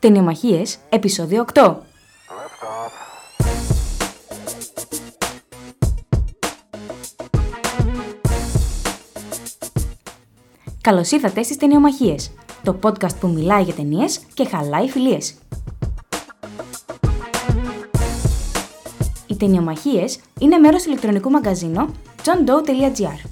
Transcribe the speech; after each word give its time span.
Ταινιομαχίες, 0.00 0.78
επεισόδιο 0.88 1.44
8. 1.54 1.76
Καλώς 10.80 11.10
ήρθατε 11.10 11.42
στις 11.42 11.56
Ταινιομαχίες, 11.56 12.30
το 12.62 12.78
podcast 12.82 13.16
που 13.20 13.28
μιλάει 13.28 13.62
για 13.62 13.74
ταινίες 13.74 14.20
και 14.34 14.44
χαλάει 14.44 14.88
φιλίες. 14.88 15.34
Οι 19.26 19.36
Ταινιομαχίες 19.36 20.18
είναι 20.40 20.58
μέρος 20.58 20.82
του 20.82 20.88
ηλεκτρονικού 20.88 21.30
μαγκαζίνου 21.30 21.86
johndoe.gr. 22.24 23.27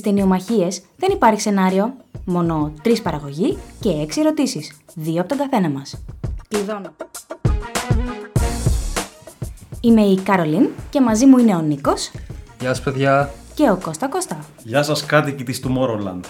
Στις 0.00 0.12
ταινιομαχίες 0.12 0.82
δεν 0.96 1.08
υπάρχει 1.12 1.40
σενάριο, 1.40 1.94
μόνο 2.24 2.72
τρεις 2.82 3.02
παραγωγοί 3.02 3.58
και 3.80 3.88
έξι 3.90 4.20
ερωτήσεις. 4.20 4.72
Δύο 4.94 5.20
από 5.20 5.28
τον 5.28 5.38
καθένα 5.38 5.68
μας. 5.70 6.04
Κλειδώνω. 6.48 6.90
Είμαι 9.80 10.00
η 10.02 10.20
Καρολίν 10.20 10.68
και 10.90 11.00
μαζί 11.00 11.26
μου 11.26 11.38
είναι 11.38 11.54
ο 11.56 11.60
Νίκος 11.60 12.10
Γεια 12.60 12.68
σας 12.68 12.80
παιδιά. 12.80 13.30
και 13.54 13.70
ο 13.70 13.76
Κώστα 13.82 14.08
Κώστα. 14.08 14.38
Γεια 14.64 14.82
σας 14.82 15.06
κάτοικοι 15.06 15.42
της 15.44 15.62
Tomorrowland. 15.66 16.20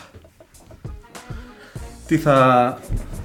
Τι 2.06 2.18
θα 2.18 2.78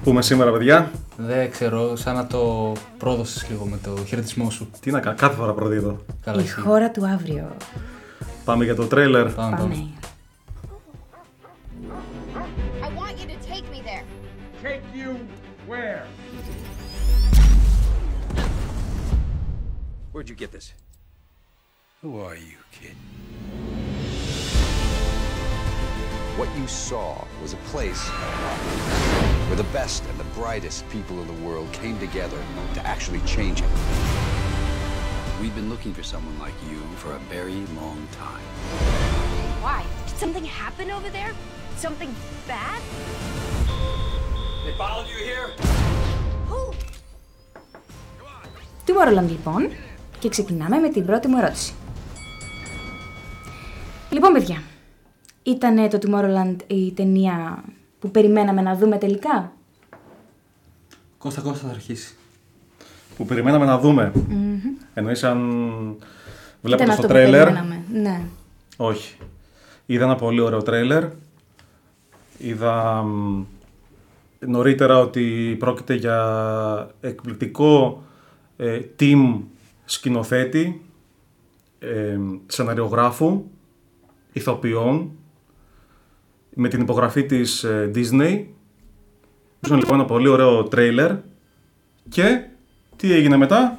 πούμε 0.04 0.22
σήμερα 0.22 0.50
παιδιά, 0.52 0.90
Δεν 1.16 1.50
ξέρω, 1.50 1.96
σαν 1.96 2.14
να 2.14 2.26
το 2.26 2.72
πρόδωσες 2.98 3.46
λίγο 3.50 3.64
με 3.64 3.78
το 3.84 4.04
χαιρετισμό 4.06 4.50
σου. 4.50 4.70
τι 4.80 4.90
να 4.90 5.00
κάνω, 5.00 5.16
κάθε 5.16 5.34
φορά 5.36 5.52
προδίδω. 5.52 5.98
Καλά 6.24 6.40
Η 6.40 6.44
εσύ. 6.44 6.60
χώρα 6.60 6.90
του 6.90 7.06
αύριο. 7.06 7.48
Πάμε 8.44 8.64
για 8.64 8.74
το 8.74 8.84
τρέιλερ. 8.86 9.28
Πάμε, 9.32 9.56
πάμε. 9.56 9.86
You 14.96 15.28
where? 15.66 16.06
Where'd 20.12 20.28
you 20.30 20.34
get 20.34 20.52
this? 20.52 20.72
Who 22.00 22.20
are 22.20 22.34
you, 22.34 22.56
kid? 22.72 22.96
What 26.38 26.48
you 26.56 26.66
saw 26.66 27.24
was 27.42 27.52
a 27.52 27.58
place 27.68 28.08
where 29.48 29.56
the 29.56 29.64
best 29.64 30.04
and 30.06 30.18
the 30.18 30.24
brightest 30.24 30.88
people 30.88 31.20
in 31.20 31.26
the 31.26 31.46
world 31.46 31.70
came 31.72 31.98
together 31.98 32.38
to 32.74 32.86
actually 32.86 33.20
change 33.20 33.60
it. 33.60 33.68
We've 35.40 35.54
been 35.54 35.68
looking 35.68 35.92
for 35.92 36.02
someone 36.02 36.38
like 36.38 36.54
you 36.70 36.78
for 36.96 37.12
a 37.12 37.18
very 37.30 37.66
long 37.76 38.06
time. 38.12 38.42
Why? 39.62 39.84
Did 40.06 40.16
something 40.16 40.44
happen 40.44 40.90
over 40.90 41.10
there? 41.10 41.32
Something 41.76 42.14
bad? 42.46 42.82
They 44.66 44.76
followed 44.82 45.08
you 45.12 45.20
here? 45.28 45.48
Who? 46.50 46.58
Tomorrowland 48.86 49.28
λοιπόν 49.28 49.68
και 50.18 50.28
ξεκινάμε 50.28 50.78
με 50.78 50.88
την 50.88 51.06
πρώτη 51.06 51.28
μου 51.28 51.38
ερώτηση. 51.38 51.74
Λοιπόν 54.10 54.32
παιδιά, 54.32 54.62
ήταν 55.42 55.88
το 55.88 55.98
Tomorrowland 56.02 56.56
η 56.66 56.92
ταινία 56.92 57.64
που 57.98 58.10
περιμέναμε 58.10 58.62
να 58.62 58.76
δούμε 58.76 58.98
τελικά; 58.98 59.52
Κώστα 61.18 61.40
Κώστα 61.40 61.66
θα 61.66 61.72
αρχίσει. 61.72 62.14
Που 63.16 63.24
περιμέναμε 63.24 63.64
να 63.64 63.78
δούμε. 63.78 64.12
Εννοείς 64.94 65.24
αν 65.24 65.38
Ήταν 65.38 65.98
βλέποντας 66.60 66.88
αυτό 66.88 67.02
το 67.02 67.06
που 67.08 67.12
τρέιλερ; 67.14 67.42
περιμέναμε. 67.44 67.82
Ναι. 67.92 68.20
Όχι. 68.76 69.16
Είδα 69.86 70.04
ένα 70.04 70.16
πολύ 70.16 70.40
ωραίο 70.40 70.62
τρέιλερ. 70.62 71.04
Είδα 72.38 73.02
μ, 73.02 73.44
νωρίτερα 74.38 74.98
ότι 74.98 75.56
πρόκειται 75.58 75.94
για 75.94 76.90
εκπληκτικό 77.00 78.02
ε, 78.56 78.80
team 79.00 79.40
σκηνοθέτη, 79.84 80.82
ε, 81.78 82.18
σεναριογράφου, 82.46 83.44
ηθοποιών, 84.32 85.10
με 86.54 86.68
την 86.68 86.80
υπογραφή 86.80 87.24
της 87.24 87.64
ε, 87.64 87.90
Disney. 87.94 88.44
Ήταν 89.60 89.78
λοιπόν 89.78 89.94
ένα 89.94 90.04
πολύ 90.04 90.28
ωραίο 90.28 90.64
τρέιλερ 90.64 91.12
και 92.08 92.46
τι 92.96 93.12
έγινε 93.12 93.36
μετά; 93.36 93.78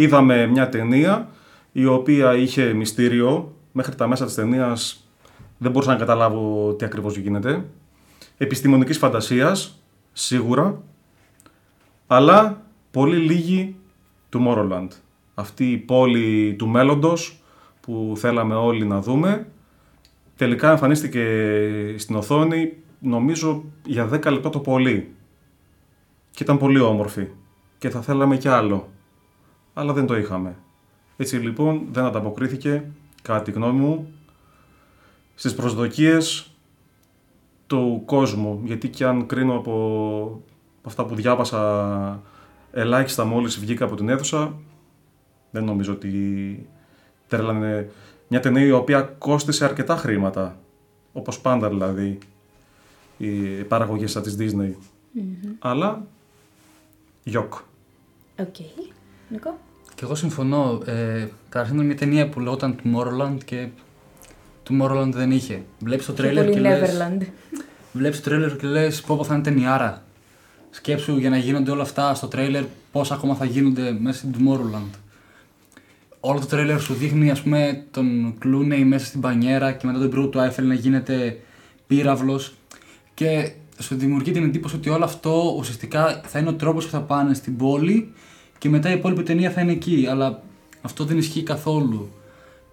Είδαμε 0.00 0.46
μια 0.46 0.68
ταινία 0.68 1.28
η 1.72 1.86
οποία 1.86 2.34
είχε 2.34 2.72
μυστήριο. 2.72 3.52
Μέχρι 3.72 3.94
τα 3.94 4.06
μέσα 4.06 4.24
της 4.24 4.34
ταινίας 4.34 5.08
δεν 5.58 5.70
μπορούσα 5.70 5.92
να 5.92 5.98
καταλάβω 5.98 6.74
τι 6.74 6.84
ακριβώς 6.84 7.16
γίνεται. 7.16 7.64
Επιστημονικής 8.40 8.98
φαντασίας, 8.98 9.82
σίγουρα. 10.12 10.82
Αλλά 12.06 12.62
πολύ 12.90 13.16
λίγη 13.16 13.76
Tomorrowland. 14.32 14.88
Αυτή 15.34 15.70
η 15.70 15.76
πόλη 15.76 16.54
του 16.58 16.68
μέλλοντος 16.68 17.42
που 17.80 18.14
θέλαμε 18.16 18.54
όλοι 18.54 18.84
να 18.84 19.00
δούμε. 19.00 19.46
Τελικά 20.36 20.70
εμφανίστηκε 20.70 21.24
στην 21.98 22.16
οθόνη, 22.16 22.76
νομίζω, 22.98 23.64
για 23.84 24.08
10 24.12 24.30
λεπτά 24.30 24.50
το 24.50 24.58
πολύ. 24.58 25.14
Και 26.30 26.42
ήταν 26.42 26.58
πολύ 26.58 26.80
όμορφη. 26.80 27.28
Και 27.78 27.90
θα 27.90 28.00
θέλαμε 28.00 28.36
κι 28.36 28.48
άλλο. 28.48 28.88
Αλλά 29.74 29.92
δεν 29.92 30.06
το 30.06 30.16
είχαμε. 30.16 30.56
Έτσι 31.16 31.36
λοιπόν 31.36 31.86
δεν 31.92 32.04
ανταποκρίθηκε, 32.04 32.84
κατά 33.22 33.42
τη 33.42 33.50
γνώμη 33.50 33.80
μου, 33.80 34.12
στις 35.34 35.54
προσδοκίες 35.54 36.47
του 37.68 38.02
κόσμου. 38.04 38.60
Γιατί 38.64 38.88
και 38.88 39.04
αν 39.04 39.26
κρίνω 39.26 39.56
από, 39.56 39.72
από 40.78 40.88
αυτά 40.88 41.04
που 41.04 41.14
διάβασα 41.14 42.22
ελάχιστα 42.72 43.24
μόλις 43.24 43.58
βγήκα 43.58 43.84
από 43.84 43.96
την 43.96 44.08
αίθουσα, 44.08 44.54
δεν 45.50 45.64
νομίζω 45.64 45.92
ότι 45.92 46.12
τρέλανε 47.26 47.90
μια 48.28 48.40
ταινία 48.40 48.66
η 48.66 48.70
οποία 48.70 49.02
κόστησε 49.02 49.64
αρκετά 49.64 49.96
χρήματα. 49.96 50.58
Όπως 51.12 51.40
πάντα 51.40 51.68
δηλαδή 51.68 52.18
οι 53.16 53.28
παραγωγές 53.64 54.20
της 54.20 54.36
Disney. 54.38 54.72
Αλλά 55.58 56.06
γιοκ. 57.24 57.54
Οκ. 58.38 58.56
Νικό. 59.28 59.58
Και 59.94 60.04
εγώ 60.04 60.14
συμφωνώ. 60.14 60.80
Ε, 60.84 61.28
Καταρχήν 61.48 61.76
είναι 61.76 61.84
μια 61.84 61.96
ταινία 61.96 62.28
που 62.28 62.40
λεγόταν 62.40 62.76
Tomorrowland 62.84 63.36
και 63.44 63.68
Tomorrowland 64.68 65.12
δεν 65.12 65.30
είχε. 65.30 65.62
Βλέπεις 65.78 66.06
το 66.06 66.12
Και 66.12 66.22
τρέιλερ 66.22 66.44
πολύ 66.44 66.54
και, 66.54 66.60
λες, 66.60 66.90
Neverland. 66.90 67.26
βλέπεις 67.92 68.20
το 68.20 68.28
τρέιλερ 68.30 68.56
και 68.56 68.66
λες 68.66 69.00
πω 69.00 69.16
πω 69.16 69.24
θα 69.24 69.34
είναι 69.34 69.42
ταινιάρα. 69.42 70.02
Σκέψου 70.70 71.16
για 71.16 71.30
να 71.30 71.36
γίνονται 71.36 71.70
όλα 71.70 71.82
αυτά 71.82 72.14
στο 72.14 72.26
τρέιλερ 72.26 72.64
πόσα 72.92 73.14
ακόμα 73.14 73.34
θα 73.34 73.44
γίνονται 73.44 73.96
μέσα 74.00 74.18
στην 74.18 74.34
Tomorrowland. 74.34 74.98
Όλο 76.20 76.40
το 76.40 76.46
τρέιλερ 76.46 76.80
σου 76.80 76.94
δείχνει 76.94 77.30
ας 77.30 77.42
πούμε 77.42 77.84
τον 77.90 78.34
Clooney 78.44 78.82
μέσα 78.84 79.06
στην 79.06 79.20
πανιέρα 79.20 79.72
και 79.72 79.86
μετά 79.86 79.98
τον 79.98 80.10
πρώτο 80.10 80.28
του 80.28 80.40
Άιφελ 80.40 80.66
να 80.66 80.74
γίνεται 80.74 81.38
πύραυλος 81.86 82.54
και 83.14 83.52
σου 83.78 83.96
δημιουργεί 83.96 84.30
την 84.30 84.42
εντύπωση 84.42 84.76
ότι 84.76 84.88
όλο 84.88 85.04
αυτό 85.04 85.54
ουσιαστικά 85.58 86.20
θα 86.26 86.38
είναι 86.38 86.48
ο 86.48 86.54
τρόπος 86.54 86.84
που 86.84 86.90
θα 86.90 87.00
πάνε 87.00 87.34
στην 87.34 87.56
πόλη 87.56 88.12
και 88.58 88.68
μετά 88.68 88.90
η 88.90 88.92
υπόλοιπη 88.92 89.22
ταινία 89.22 89.50
θα 89.50 89.60
είναι 89.60 89.72
εκεί. 89.72 90.06
Αλλά 90.10 90.42
αυτό 90.82 91.04
δεν 91.04 91.18
ισχύει 91.18 91.42
καθόλου. 91.42 92.10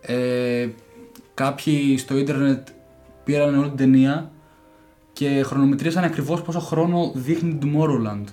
Ε, 0.01 0.67
κάποιοι 1.35 1.97
στο 1.97 2.17
ίντερνετ 2.17 2.67
πήραν 3.23 3.57
όλη 3.57 3.67
την 3.67 3.77
ταινία 3.77 4.31
και 5.13 5.43
χρονομετρήσαν 5.43 6.03
ακριβώς 6.03 6.41
πόσο 6.41 6.59
χρόνο 6.59 7.11
δείχνει 7.15 7.55
την 7.55 7.71
Tomorrowland. 7.71 8.23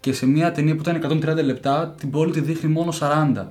Και 0.00 0.12
σε 0.12 0.26
μια 0.26 0.52
ταινία 0.52 0.76
που 0.76 0.82
ήταν 0.88 1.20
130 1.38 1.44
λεπτά, 1.44 1.94
την 1.98 2.10
πόλη 2.10 2.32
τη 2.32 2.40
δείχνει 2.40 2.70
μόνο 2.70 2.92
40. 3.00 3.46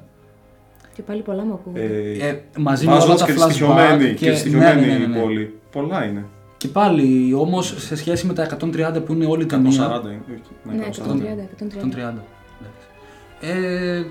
Και 0.93 1.01
πάλι 1.01 1.21
πολλά 1.21 1.43
μου 1.43 1.53
ακούγονται. 1.53 1.83
Ε, 2.27 2.41
μαζί 2.57 2.85
με 2.85 2.91
όλα 2.91 2.99
Βάζοντας 2.99 3.19
τα 3.19 3.25
και 3.25 3.33
τη 3.33 3.39
flashback 3.39 3.49
στοιχειωμένη, 3.49 4.13
και, 4.13 4.31
τη 4.31 4.37
στοιχειωμένη 4.37 4.81
ναι, 4.81 4.87
ναι, 4.87 4.97
ναι, 4.97 5.05
ναι. 5.05 5.17
η 5.17 5.21
πόλη. 5.21 5.59
Πολλά 5.71 6.05
είναι. 6.05 6.25
Και 6.57 6.67
πάλι 6.67 7.33
όμως 7.33 7.75
σε 7.77 7.95
σχέση 7.95 8.25
με 8.27 8.33
τα 8.33 8.57
130 8.61 9.05
που 9.05 9.13
είναι 9.13 9.25
όλη 9.25 9.43
η 9.43 9.45
ταινία. 9.45 10.01
140 10.01 10.05
είναι. 10.05 10.21
όχι, 10.63 10.77
ναι, 10.77 10.85
140. 10.85 11.37
130, 11.73 11.97
130. 11.97 12.11
130. 12.11 12.13
Ε, 13.41 14.03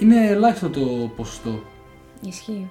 είναι 0.00 0.26
ελάχιστο 0.26 0.68
το 0.68 0.80
ποσοστό. 1.16 1.62
Ισχύει. 2.26 2.68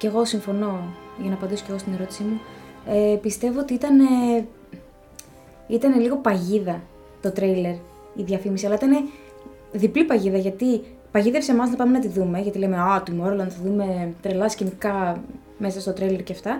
Και 0.00 0.06
εγώ 0.06 0.24
συμφωνώ, 0.24 0.94
για 1.20 1.28
να 1.28 1.34
απαντήσω 1.34 1.64
και 1.64 1.70
εγώ 1.70 1.78
στην 1.78 1.92
ερώτησή 1.92 2.22
μου. 2.22 2.40
Ε, 2.86 3.16
πιστεύω 3.16 3.60
ότι 3.60 3.74
ήταν, 3.74 4.00
ε, 4.00 4.46
ήταν 5.66 6.00
λίγο 6.00 6.16
παγίδα 6.16 6.80
το 7.22 7.30
τρέιλερ, 7.30 7.72
η 8.14 8.22
διαφήμιση, 8.22 8.66
αλλά 8.66 8.74
ήταν 8.74 9.08
διπλή 9.72 10.04
παγίδα, 10.04 10.38
γιατί 10.38 10.80
παγίδευσε 11.12 11.52
εμάς 11.52 11.70
να 11.70 11.76
πάμε 11.76 11.92
να 11.92 11.98
τη 11.98 12.08
δούμε, 12.08 12.40
γιατί 12.40 12.58
λέμε 12.58 12.76
«Α, 12.76 13.02
Tomorrowland 13.06 13.48
θα 13.48 13.60
δούμε 13.64 14.14
τρελά 14.22 14.48
σκηνικά 14.48 15.22
μέσα 15.58 15.80
στο 15.80 15.92
τρέιλερ 15.92 16.22
και 16.22 16.32
αυτά». 16.32 16.58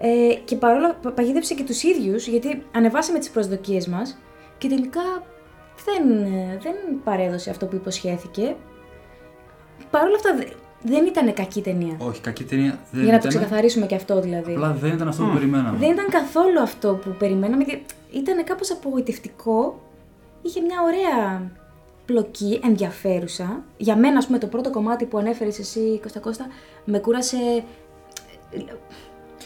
Ε, 0.00 0.34
και 0.44 0.56
παρόλα 0.56 0.94
πα- 0.94 1.10
παγίδευσε 1.10 1.54
και 1.54 1.64
τους 1.64 1.82
ίδιους, 1.82 2.26
γιατί 2.26 2.62
ανεβάσαμε 2.72 3.18
τις 3.18 3.30
προσδοκίες 3.30 3.86
μας 3.88 4.18
και 4.58 4.68
τελικά 4.68 5.00
δεν, 5.84 6.22
ε, 6.34 6.58
δεν 6.62 6.74
παρέδωσε 7.04 7.50
αυτό 7.50 7.66
που 7.66 7.76
υποσχέθηκε. 7.76 8.56
Παρ' 9.90 10.04
όλα 10.04 10.14
αυτά, 10.16 10.34
δε- 10.36 10.44
δεν 10.82 11.06
ήταν 11.06 11.34
κακή 11.34 11.60
ταινία. 11.60 11.96
Όχι, 11.98 12.20
κακή 12.20 12.44
ταινία 12.44 12.78
δεν 12.90 13.02
Για 13.04 13.12
να 13.12 13.18
το 13.18 13.28
ήταν. 13.28 13.40
ξεκαθαρίσουμε 13.40 13.86
και 13.86 13.94
αυτό 13.94 14.20
δηλαδή. 14.20 14.52
Απλά 14.52 14.72
δεν 14.72 14.92
ήταν 14.92 15.08
αυτό 15.08 15.24
που 15.24 15.32
περιμέναμε. 15.32 15.78
Δεν 15.78 15.90
ήταν 15.90 16.06
καθόλου 16.10 16.60
αυτό 16.60 16.94
που 16.94 17.10
περιμέναμε 17.18 17.64
και 17.64 17.78
ήταν 18.10 18.44
κάπως 18.44 18.70
απογοητευτικό. 18.70 19.80
Είχε 20.42 20.60
μια 20.60 20.76
ωραία 20.82 21.50
πλοκή, 22.06 22.60
ενδιαφέρουσα. 22.64 23.62
Για 23.76 23.96
μένα, 23.96 24.18
ας 24.18 24.26
πούμε, 24.26 24.38
το 24.38 24.46
πρώτο 24.46 24.70
κομμάτι 24.70 25.04
που 25.04 25.18
ανέφερες 25.18 25.58
εσύ, 25.58 25.98
Κώστα 26.02 26.20
Κώστα, 26.20 26.46
με 26.84 26.98
κούρασε... 26.98 27.36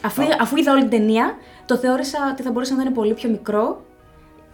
Αφού, 0.02 0.22
αφού 0.40 0.56
είδα 0.56 0.72
όλη 0.72 0.80
την 0.80 0.90
ταινία, 0.90 1.36
το 1.66 1.76
θεώρησα 1.76 2.18
ότι 2.32 2.42
θα 2.42 2.50
μπορούσε 2.50 2.74
να 2.74 2.82
είναι 2.82 2.90
πολύ 2.90 3.14
πιο 3.14 3.30
μικρό, 3.30 3.84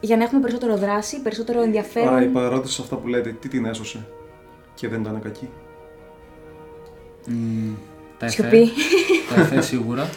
για 0.01 0.17
να 0.17 0.23
έχουμε 0.23 0.41
περισσότερο 0.41 0.77
δράση, 0.77 1.23
περισσότερο 1.23 1.63
ενδιαφέρον. 1.63 2.09
Άρα 2.09 2.23
η 2.23 2.29
παρερώτηση 2.29 2.75
σε 2.75 2.83
αυτά 2.83 2.97
που 2.97 3.07
λέτε, 3.09 3.31
τι 3.31 3.49
την 3.49 3.65
έσωσε 3.65 4.07
και 4.75 4.89
δεν 4.89 5.01
ήταν 5.01 5.21
κακή; 5.21 5.49
Μ, 7.31 7.73
τα 8.19 8.27
εφέ, 8.27 8.35
Σιωπή. 8.35 8.69
τα 9.35 9.41
εφέ 9.41 9.61
σίγουρα. 9.61 10.09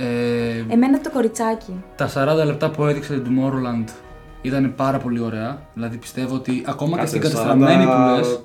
Ε, 0.00 0.64
Εμένα 0.68 1.00
το 1.00 1.10
κοριτσάκι. 1.10 1.72
τα 1.96 2.10
40 2.42 2.46
λεπτά 2.46 2.70
που 2.70 2.84
έδειξε 2.84 3.14
το 3.18 3.22
Tomorrowland 3.30 3.84
ήταν 4.42 4.74
πάρα 4.76 4.98
πολύ 4.98 5.20
ωραία. 5.20 5.62
Δηλαδή 5.74 5.96
πιστεύω 5.96 6.34
ότι 6.34 6.62
ακόμα 6.66 6.98
και 6.98 7.06
στην 7.06 7.20
Κάτσε, 7.20 7.36
κατεστραμμένη 7.36 7.84
40 7.88 7.94
που 7.94 8.16
λες, 8.16 8.40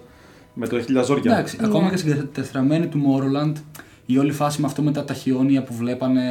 Με 0.54 0.68
το 0.68 0.82
χίλια 0.82 1.02
ζόρια. 1.02 1.32
Εντάξει, 1.32 1.58
ακόμα 1.64 1.90
και 1.90 1.98
στην 1.98 2.16
κατεστραμμένη 2.18 2.88
του 2.88 3.02
Tomorrowland, 3.06 3.54
η 4.06 4.18
όλη 4.18 4.32
φάση 4.32 4.62
με 4.62 4.68
αυτό 4.68 4.82
με 4.82 4.92
τα 4.92 5.04
ταχυόνια 5.04 5.64
που 5.64 5.74
βλέπανε, 5.74 6.22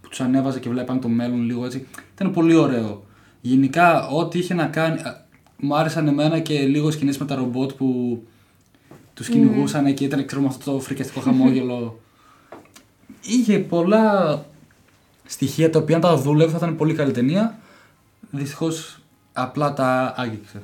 που 0.00 0.08
τους 0.08 0.20
ανέβαζε 0.20 0.58
και 0.60 0.68
βλέπανε 0.68 1.00
το 1.00 1.08
μέλλον 1.08 1.42
λίγο 1.44 1.64
έτσι, 1.64 1.86
ήταν 2.14 2.30
πολύ 2.32 2.54
ωραίο. 2.54 3.02
Γενικά, 3.40 4.08
ό,τι 4.08 4.38
είχε 4.38 4.54
να 4.54 4.64
κάνει. 4.66 5.00
α, 5.00 5.24
Μου 5.56 5.76
άρεσαν 5.76 6.08
εμένα 6.08 6.38
και 6.38 6.58
λίγο 6.60 6.88
οι 6.88 6.92
σκηνές 6.92 7.18
με 7.18 7.26
τα 7.26 7.34
ρομπότ 7.34 7.70
που 7.72 8.18
τους 9.20 9.28
κυνηγούσαν 9.28 9.94
και 9.94 10.04
ήταν 10.04 10.24
ξέρω, 10.26 10.40
με 10.40 10.46
αυτό 10.46 10.72
το 10.72 10.80
φρικιαστικό 10.80 11.20
χαμόγελο. 11.20 11.98
Είχε 13.38 13.58
πολλά 13.58 14.44
στοιχεία 15.26 15.70
τα 15.70 15.78
οποία 15.78 15.94
αν 15.94 16.00
τα 16.00 16.16
δούλευε 16.16 16.50
θα 16.50 16.56
ήταν 16.56 16.76
πολύ 16.76 16.94
καλή 16.94 17.12
ταινία. 17.12 17.58
Δυστυχώς 18.30 19.00
απλά 19.32 19.72
τα 19.72 20.14
άγγιξε. 20.16 20.62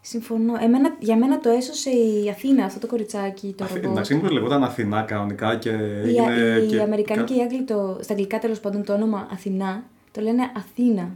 Συμφωνώ. 0.00 0.52
Εμένα, 0.60 0.96
για 0.98 1.16
μένα 1.16 1.40
το 1.40 1.48
έσωσε 1.48 1.90
η 1.90 2.28
Αθήνα, 2.30 2.64
αυτό 2.64 2.78
το 2.80 2.86
κοριτσάκι, 2.86 3.54
το 3.56 3.64
Αθή- 3.64 3.82
ρομπότ. 3.82 3.98
Να 3.98 4.04
σήμερα 4.04 4.32
λεγόταν 4.32 4.64
Αθηνά 4.64 5.02
κανονικά 5.02 5.56
και 5.56 5.70
Οι, 5.70 6.16
έγινε. 6.16 6.58
οι 6.64 6.66
και... 6.66 6.80
Αμερικανοί 6.80 7.20
κα- 7.20 7.26
και 7.26 7.34
οι 7.34 7.40
Άγγλοι, 7.42 7.62
το, 7.62 7.98
στα 8.02 8.12
αγγλικά 8.12 8.38
τέλος 8.38 8.60
πάντων, 8.60 8.84
το 8.84 8.92
όνομα 8.92 9.28
Αθηνά 9.32 9.82
το 10.12 10.20
λένε 10.20 10.42
Αθήνα. 10.56 11.10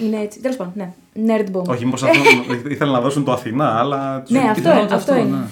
Είναι 0.00 0.20
έτσι. 0.20 0.40
Τέλος 0.40 0.56
πάντων, 0.56 0.72
ναι. 0.76 0.92
Nerd 1.36 1.46
bomb. 1.56 1.64
Όχι, 1.64 1.84
μήπως 1.84 2.02
αυτό 2.02 2.20
ήθελαν 2.70 2.92
να 2.92 3.00
δώσουν 3.00 3.24
το 3.24 3.32
Αθηνά, 3.32 3.78
αλλά. 3.78 4.20
τους- 4.22 4.30
Ναι, 4.30 4.38
αυτό, 4.38 4.54
Πιθανότατα 4.54 4.94
αυτό 4.94 5.14
είναι. 5.16 5.36
ναι. 5.36 5.44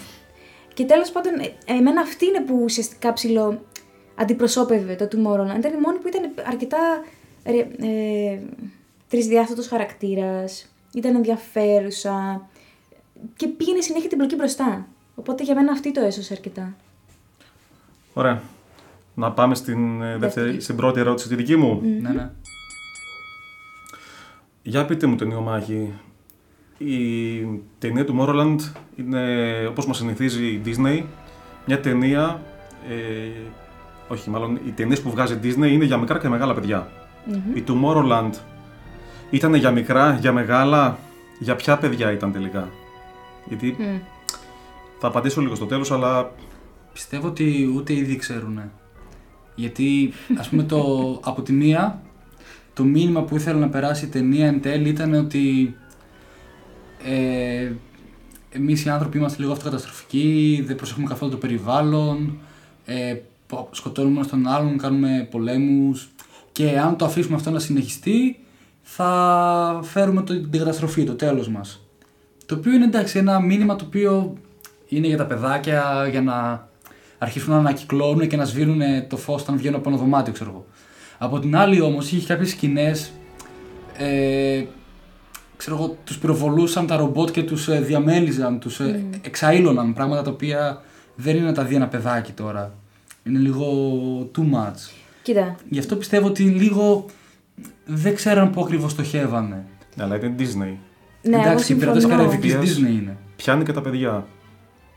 Και 0.75 0.85
τέλος 0.85 1.11
πάντων, 1.11 1.33
ε, 1.67 1.73
εμένα 1.73 2.01
αυτή 2.01 2.27
είναι 2.27 2.41
που 2.41 2.61
ουσιαστικά 2.65 3.13
ψηλό 3.13 3.61
αντιπροσώπευε 4.15 4.95
το 4.95 5.05
Tomorrowland. 5.05 5.59
Ήταν 5.59 5.73
η 5.73 5.81
μόνη 5.81 5.99
που 6.03 6.09
ήταν 6.09 6.31
αρκετά 6.47 6.79
ε, 7.43 7.53
ε, 7.59 8.39
τρισδιάστατος 9.09 9.67
χαρακτήρας, 9.69 10.73
ήταν 10.95 11.15
ενδιαφέρουσα 11.15 12.47
και 13.37 13.47
πήγαινε 13.47 13.81
συνέχεια 13.81 14.09
την 14.09 14.19
πλοκή 14.19 14.35
μπροστά. 14.37 14.87
Οπότε 15.15 15.43
για 15.43 15.55
μένα 15.55 15.73
αυτή 15.73 15.93
το 15.93 16.01
έσωσε 16.01 16.33
αρκετά. 16.33 16.75
Ωραία. 18.15 18.41
Να 19.15 19.33
πάμε 19.33 19.55
στην, 19.55 20.03
ε, 20.03 20.05
δεύτερη, 20.05 20.19
Δεύτερη. 20.19 20.61
στην 20.61 20.77
πρώτη 20.77 21.01
ερώτηση, 21.01 21.29
τη 21.29 21.35
δική 21.35 21.57
μου. 21.57 21.81
Ναι, 22.01 22.09
ναι. 22.09 22.31
Για 24.63 24.85
πείτε 24.85 25.07
μου 25.07 25.17
ταινία 25.17 25.41
Μάχη. 25.41 25.93
Η 26.79 27.45
ταινία 27.79 28.05
του 28.05 28.17
Tomorrowland 28.19 28.59
είναι, 28.97 29.67
όπως 29.69 29.87
μας 29.87 29.97
συνηθίζει 29.97 30.47
η 30.47 30.63
Disney, 30.65 31.03
μια 31.67 31.81
ταινία, 31.81 32.43
ε, 32.89 33.41
όχι 34.09 34.31
μάλλον, 34.31 34.61
οι 34.67 34.71
ταινίες 34.71 35.01
που 35.01 35.11
βγάζει 35.11 35.35
η 35.35 35.39
Disney 35.43 35.71
είναι 35.71 35.85
για 35.85 35.97
μικρά 35.97 36.19
και 36.19 36.29
μεγάλα 36.29 36.55
παιδιά. 36.55 36.91
Η 37.55 37.65
Tomorrowland 37.67 38.31
ήταν 39.31 39.55
για 39.55 39.71
μικρά, 39.71 40.15
για 40.21 40.33
μεγάλα, 40.33 40.99
για 41.39 41.57
ποια 41.57 41.79
παιδιά 41.79 42.13
ήταν 42.13 42.33
τελικά. 42.33 42.69
Γιατί 43.49 43.77
Μμ. 43.79 43.99
θα 44.99 45.07
απαντήσω 45.07 45.41
λίγο 45.41 45.55
στο 45.55 45.67
τέλος, 45.67 45.91
αλλά 45.91 46.31
Πιστεύω 46.93 47.27
ότι 47.27 47.73
ούτε 47.77 47.95
ήδη 47.95 48.17
ξέρουν. 48.17 48.61
Γιατί, 49.55 50.13
ας 50.39 50.49
πούμε, 50.49 50.63
το, 50.63 51.21
από 51.25 51.43
τη 51.43 51.53
μία, 51.53 52.03
το 52.81 52.87
μήνυμα 52.87 53.23
που 53.23 53.37
ήθελε 53.37 53.59
να 53.59 53.69
περάσει 53.69 54.05
η 54.05 54.09
ταινία 54.09 54.47
εν 54.47 54.61
τέλει 54.61 54.89
ήταν 54.89 55.15
ότι 55.15 55.77
ε, 57.05 57.73
εμείς 58.51 58.85
οι 58.85 58.89
άνθρωποι 58.89 59.19
είμαστε 59.19 59.41
λίγο 59.41 59.53
αυτοκαταστροφικοί, 59.53 60.63
δεν 60.67 60.77
προσέχουμε 60.77 61.07
καθόλου 61.07 61.31
το 61.31 61.37
περιβάλλον, 61.37 62.39
ε, 62.85 63.15
πο- 63.47 63.69
σκοτώνουμε 63.73 64.17
ένας 64.17 64.29
τον 64.29 64.47
άλλον, 64.47 64.79
κάνουμε 64.79 65.29
πολέμους 65.31 66.09
και 66.53 66.79
αν 66.79 66.97
το 66.97 67.05
αφήσουμε 67.05 67.37
αυτό 67.37 67.51
να 67.51 67.59
συνεχιστεί 67.59 68.39
θα 68.83 69.81
φέρουμε 69.83 70.23
το, 70.23 70.41
την 70.41 70.59
καταστροφή, 70.59 71.05
το 71.05 71.15
τέλος 71.15 71.49
μας. 71.49 71.81
Το 72.47 72.55
οποίο 72.55 72.73
είναι 72.73 72.85
εντάξει 72.85 73.19
ένα 73.19 73.41
μήνυμα 73.41 73.77
το 73.77 73.85
οποίο 73.87 74.37
είναι 74.89 75.07
για 75.07 75.17
τα 75.17 75.27
παιδάκια 75.27 76.09
για 76.11 76.23
να 76.23 76.69
αρχίσουν 77.19 77.53
να 77.53 77.59
ανακυκλώνουν 77.59 78.29
και 78.29 78.37
να 78.37 78.45
σβήνουν 78.45 78.81
το 79.09 79.17
φως 79.17 79.43
όταν 79.43 79.57
βγαίνουν 79.57 79.79
από 79.79 79.89
ένα 79.89 79.99
δωμάτιο, 79.99 80.33
ξέρω 80.33 80.51
εγώ. 80.51 80.67
Από 81.23 81.39
την 81.39 81.57
άλλη 81.57 81.81
όμως 81.81 82.13
είχε 82.13 82.27
κάποιες 82.27 82.51
σκηνές 82.51 83.13
ε, 83.97 84.65
ξέρω 85.57 85.77
εγώ, 85.77 85.97
τους 86.05 86.19
πυροβολούσαν 86.19 86.87
τα 86.87 86.97
ρομπότ 86.97 87.31
και 87.31 87.43
τους 87.43 87.69
ε, 87.69 87.81
διαμέλιζαν, 87.81 88.59
τους 88.59 88.81
ε, 88.81 89.05
εξαήλωναν, 89.23 89.93
πράγματα 89.95 90.23
τα 90.23 90.31
οποία 90.31 90.83
δεν 91.15 91.37
είναι 91.37 91.47
να 91.47 91.53
τα 91.53 91.65
δει 91.65 91.75
ένα 91.75 91.89
παιδάκι 91.89 92.33
τώρα. 92.33 92.75
Είναι 93.25 93.39
λίγο 93.39 93.67
too 94.37 94.41
much. 94.41 94.91
Κοίτα, 95.23 95.57
Γι' 95.69 95.79
αυτό 95.79 95.97
πιστεύω 95.97 96.27
ότι 96.27 96.43
λίγο 96.43 97.05
δεν 97.85 98.15
ξέραν 98.15 98.51
πού 98.51 98.61
ακριβώς 98.63 98.91
στοχεύανε. 98.93 99.65
ναι, 99.97 100.05
αλλά 100.05 100.17
είναι 100.17 100.35
Disney. 100.39 100.75
ναι, 101.23 101.37
εγώ 101.37 101.43
Εντάξει, 101.49 101.73
οι 101.73 101.77
πειρατές 101.77 102.03
συμφωνώ. 102.03 102.23
Καραϊβικής 102.23 102.55
Yes. 102.55 102.79
Disney 102.79 102.91
είναι. 102.91 103.17
Πιάνει 103.37 103.65
και 103.65 103.73
τα 103.73 103.81
παιδιά. 103.81 104.11
Δεν 104.11 104.21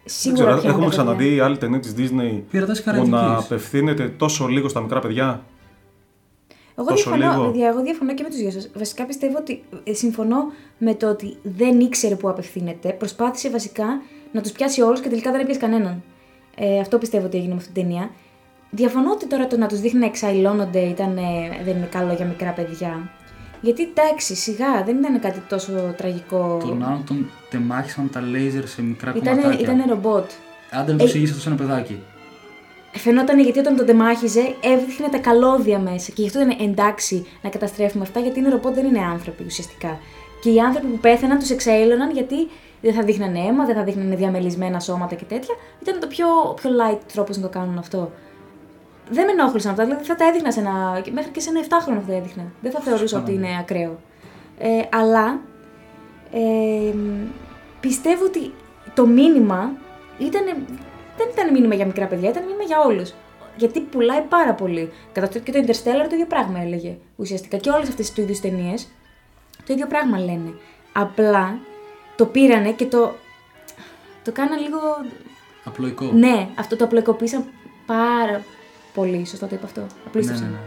Σίγουρα 0.05 0.43
ξέρω, 0.43 0.61
πιάνει 0.61 0.75
έχουμε 0.75 0.89
τα 0.89 0.95
παιδιά. 0.97 1.13
ξαναδεί 1.13 1.39
άλλη 1.39 1.57
ταινία 1.57 1.79
της 1.79 1.93
Disney 1.97 2.41
Πειρατές 2.51 2.83
που 2.83 2.89
να 2.89 2.93
Καραϊβικής. 2.93 3.45
απευθύνεται 3.45 4.07
τόσο 4.17 4.47
λίγο 4.47 4.67
στα 4.69 4.81
μικρά 4.81 4.99
παιδιά. 4.99 5.43
Εγώ 6.77 6.87
Τόσο 6.87 7.09
διαφωνώ, 7.09 7.31
λίγο. 7.33 7.51
παιδιά, 7.51 7.67
εγώ 7.67 7.81
διαφωνώ 7.81 8.13
και 8.13 8.23
με 8.23 8.29
τους 8.29 8.37
δυο 8.37 8.51
σας. 8.51 8.69
Βασικά 8.75 9.05
πιστεύω 9.05 9.37
ότι 9.37 9.63
ε, 9.83 9.93
συμφωνώ 9.93 10.37
με 10.77 10.93
το 10.93 11.09
ότι 11.09 11.37
δεν 11.43 11.79
ήξερε 11.79 12.15
πού 12.15 12.29
απευθύνεται. 12.29 12.89
Προσπάθησε 12.89 13.49
βασικά 13.49 13.85
να 14.31 14.41
τους 14.41 14.51
πιάσει 14.51 14.81
όλους 14.81 14.99
και 14.99 15.09
τελικά 15.09 15.31
δεν 15.31 15.39
έπιασε 15.39 15.59
κανέναν. 15.59 16.03
Ε, 16.55 16.79
αυτό 16.79 16.97
πιστεύω 16.97 17.25
ότι 17.25 17.37
έγινε 17.37 17.53
με 17.53 17.59
αυτή 17.59 17.71
την 17.71 17.81
ταινία. 17.83 18.09
Διαφωνώ 18.69 19.11
ότι 19.11 19.27
τώρα 19.27 19.47
το 19.47 19.57
να 19.57 19.67
τους 19.67 19.79
δείχνει 19.79 19.99
να 19.99 20.05
εξαϊλώνονται 20.05 20.79
ήταν, 20.79 21.17
ε, 21.17 21.21
δεν 21.63 21.75
είναι 21.77 21.87
καλό 21.91 22.13
για 22.13 22.25
μικρά 22.25 22.51
παιδιά. 22.51 23.09
Γιατί 23.61 23.83
εντάξει, 23.83 24.35
σιγά, 24.35 24.83
δεν 24.85 24.97
ήταν 24.97 25.19
κάτι 25.19 25.39
τόσο 25.39 25.71
τραγικό. 25.97 26.57
Τον 26.61 26.83
άλλον 26.83 27.03
τον 27.07 27.29
τεμάχισαν 27.49 28.09
τα 28.09 28.21
λέιζερ 28.21 28.67
σε 28.67 28.81
μικρά 28.81 29.13
Ήτανε, 29.15 29.41
κομματάκια. 29.41 29.59
ήτανε 29.73 29.83
ρομπότ. 29.89 30.29
Άντε 30.71 30.91
να 30.91 30.97
το 30.97 31.03
Ε, 31.03 31.05
εξηγήσει 31.05 31.29
αυτός 31.31 31.43
σε 31.43 31.49
ένα 31.49 31.57
παιδάκι. 31.57 31.99
Φαινόταν 32.95 33.39
γιατί 33.39 33.59
όταν 33.59 33.75
τον 33.75 33.85
τεμάχιζε 33.85 34.55
έβριχνε 34.61 35.07
τα 35.07 35.17
καλώδια 35.17 35.79
μέσα. 35.79 36.11
Και 36.11 36.21
γι' 36.21 36.27
αυτό 36.27 36.41
ήταν 36.41 36.57
εντάξει 36.59 37.25
να 37.41 37.49
καταστρέφουμε 37.49 38.03
αυτά, 38.03 38.19
γιατί 38.19 38.39
είναι 38.39 38.49
ρομπότ, 38.49 38.73
δεν 38.73 38.85
είναι 38.85 38.99
άνθρωποι 38.99 39.43
ουσιαστικά. 39.43 39.99
Και 40.41 40.49
οι 40.49 40.59
άνθρωποι 40.59 40.87
που 40.87 40.97
πέθαναν 40.97 41.39
τους 41.39 41.49
εξαέλωναν 41.49 42.11
γιατί 42.11 42.35
δεν 42.81 42.93
θα 42.93 43.03
δείχνανε 43.03 43.39
αίμα, 43.39 43.65
δεν 43.65 43.75
θα 43.75 43.83
δείχνανε 43.83 44.15
διαμελισμένα 44.15 44.79
σώματα 44.79 45.15
και 45.15 45.25
τέτοια. 45.25 45.55
Ήταν 45.81 45.99
το 45.99 46.07
πιο, 46.07 46.27
πιο 46.55 46.69
light 46.69 46.99
τρόπος 47.13 47.37
να 47.37 47.43
το 47.43 47.49
κάνουν 47.49 47.77
αυτό. 47.77 48.11
Δεν 49.09 49.25
με 49.25 49.31
ενόχλησαν 49.31 49.71
αυτά, 49.71 49.83
δηλαδή 49.83 50.03
θα 50.03 50.15
τα 50.15 50.25
έδειχνα 50.25 50.51
σε 50.51 50.59
ένα. 50.59 50.99
και 51.03 51.11
Μέχρι 51.11 51.31
και 51.31 51.39
σε 51.39 51.49
ένα 51.49 51.61
7χρονο 51.61 51.99
θα 52.05 52.07
τα 52.07 52.13
έδειχνα. 52.13 52.43
Δεν 52.61 52.71
θα 52.71 52.79
θεωρούσα 52.79 53.19
ότι 53.19 53.33
είναι 53.33 53.47
ακραίο. 53.59 53.99
Ε, 54.57 54.81
αλλά 54.91 55.39
ε, 56.31 56.93
πιστεύω 57.79 58.25
ότι 58.25 58.53
το 58.93 59.05
μήνυμα 59.05 59.71
ήταν, 60.17 60.43
δεν 61.17 61.27
ήταν 61.31 61.51
μήνυμα 61.51 61.75
για 61.75 61.85
μικρά 61.85 62.05
παιδιά, 62.05 62.29
ήταν 62.29 62.43
μήνυμα 62.43 62.63
για 62.63 62.79
όλου. 62.79 63.05
Γιατί 63.57 63.79
πουλάει 63.79 64.21
πάρα 64.21 64.53
πολύ. 64.53 64.91
Κατά 65.11 65.27
το, 65.27 65.39
και 65.39 65.51
το 65.51 65.59
Interstellar 65.67 66.05
το 66.09 66.13
ίδιο 66.15 66.25
πράγμα 66.27 66.59
έλεγε 66.59 66.97
ουσιαστικά. 67.15 67.57
Και 67.57 67.69
όλε 67.69 67.83
αυτέ 67.83 68.03
του 68.15 68.21
είδου 68.21 68.33
ταινίε 68.41 68.73
το 69.65 69.73
ίδιο 69.73 69.87
πράγμα 69.87 70.17
λένε. 70.19 70.53
Απλά 70.93 71.57
το 72.15 72.25
πήρανε 72.25 72.71
και 72.71 72.85
το. 72.85 73.15
Το 74.23 74.31
κάναν 74.31 74.59
λίγο. 74.61 74.79
Απλοϊκό. 75.63 76.05
Ναι, 76.13 76.49
αυτό 76.55 76.75
το 76.75 76.83
απλοϊκοποίησαν 76.85 77.45
πάρα 77.85 78.43
πολύ. 78.93 79.25
Σωστά 79.25 79.47
το 79.47 79.55
είπα 79.55 79.65
αυτό. 79.65 79.81
ναι, 79.81 79.87
Απλούστευσαν. 80.07 80.47
ναι, 80.49 80.57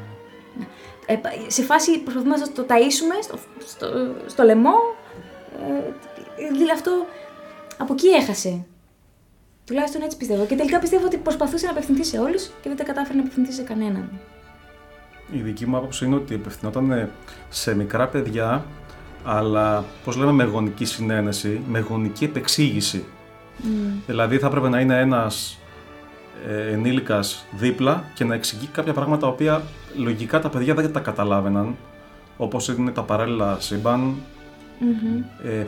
ναι. 0.59 0.67
Ε, 1.07 1.15
πα- 1.17 1.31
σε 1.47 1.62
φάση 1.62 1.99
προσπαθούμε 1.99 2.37
να 2.37 2.53
το 2.53 2.67
ταΐσουμε 2.69 3.23
στο, 3.23 3.38
στο, 3.67 3.87
στο 4.26 4.43
λαιμό. 4.43 4.75
Ε, 6.38 6.49
δηλαδή 6.53 6.71
αυτό 6.71 7.07
από 7.79 7.93
εκεί 7.93 8.09
έχασε. 8.09 8.65
Τουλάχιστον 9.66 10.02
έτσι 10.02 10.16
πιστεύω. 10.16 10.46
Και 10.46 10.54
τελικά 10.54 10.78
πιστεύω 10.78 11.06
ότι 11.06 11.16
προσπαθούσε 11.16 11.64
να 11.66 11.73
απευθυνθεί 11.73 12.04
σε 12.04 12.18
όλους 12.18 12.46
και 12.46 12.68
δεν 12.68 12.76
τα 12.76 12.85
κατάφερε 12.85 13.14
να 13.14 13.20
απευθυνθεί 13.20 13.52
σε 13.52 13.62
κανέναν. 13.62 14.11
Η 15.30 15.38
δική 15.38 15.66
μου 15.66 15.76
άποψη 15.76 16.04
είναι 16.04 16.14
ότι 16.14 16.35
απευθυνόταν 16.35 17.11
σε 17.49 17.75
μικρά 17.76 18.08
παιδιά, 18.08 18.64
αλλά 19.25 19.85
πώς 20.04 20.16
λέμε 20.16 20.32
με 20.32 20.44
γονική 20.44 20.85
συνένεση, 20.85 21.61
με 21.68 21.78
γονική 21.78 22.25
επεξήγηση. 22.25 23.04
Δηλαδή 24.06 24.38
θα 24.38 24.46
έπρεπε 24.46 24.68
να 24.68 24.80
είναι 24.80 25.00
ένας 25.00 25.58
ε, 26.49 26.73
ενήλικας 26.73 27.44
δίπλα 27.50 28.04
και 28.14 28.25
να 28.25 28.35
εξηγεί 28.35 28.66
κάποια 28.66 28.92
πράγματα 28.92 29.20
τα 29.20 29.26
οποία 29.26 29.62
λογικά 29.96 30.40
τα 30.40 30.49
παιδιά 30.49 30.75
δεν 30.75 30.92
τα 30.92 31.00
καταλάβαιναν. 31.00 31.76
Όπως 32.37 32.68
είναι 32.68 32.90
τα 32.90 33.02
παράλληλα 33.02 33.56
σύμπαν. 33.61 34.14
Ε, 35.44 35.64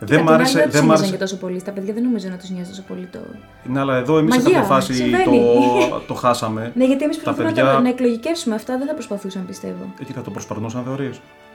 δεν 0.00 0.22
μ' 0.22 0.28
άρεσε. 0.28 0.58
Δεν 0.58 0.70
Δεν 0.70 0.84
μ' 0.84 0.88
τους 0.88 0.98
άρεσε. 0.98 1.12
και 1.12 1.18
τόσο 1.18 1.36
πολύ. 1.36 1.58
Στα 1.58 1.70
παιδιά 1.72 1.92
δεν 1.94 2.02
νομίζω 2.02 2.28
να 2.28 2.36
τους 2.36 2.50
νοιάζει 2.50 2.68
τόσο 2.70 2.82
πολύ 2.88 3.08
το. 3.12 3.18
Ναι, 3.64 3.80
αλλά 3.80 3.96
εδώ 3.96 4.18
εμείς 4.18 4.34
σε 4.34 4.40
Μαγεία, 4.40 4.58
κάποια 4.58 4.74
φάση 4.74 4.94
συμβαίνει. 4.94 5.24
το, 5.24 6.02
το 6.08 6.14
χάσαμε. 6.14 6.72
Ναι, 6.74 6.84
γιατί 6.84 7.04
εμείς 7.04 7.16
Τα 7.16 7.22
προσπαθούμε 7.22 7.52
παιδιά- 7.54 7.64
να, 7.70 7.76
το, 7.76 7.82
να 7.82 7.88
εκλογικεύσουμε 7.88 8.54
αυτά, 8.54 8.78
δεν 8.78 8.86
θα 8.86 8.92
προσπαθούσαν 8.94 9.46
πιστεύω. 9.46 9.94
Εκεί 10.00 10.12
θα 10.12 10.20
το 10.22 10.30
προσπερνούσαν 10.30 10.82
θεωρείς. 10.84 11.04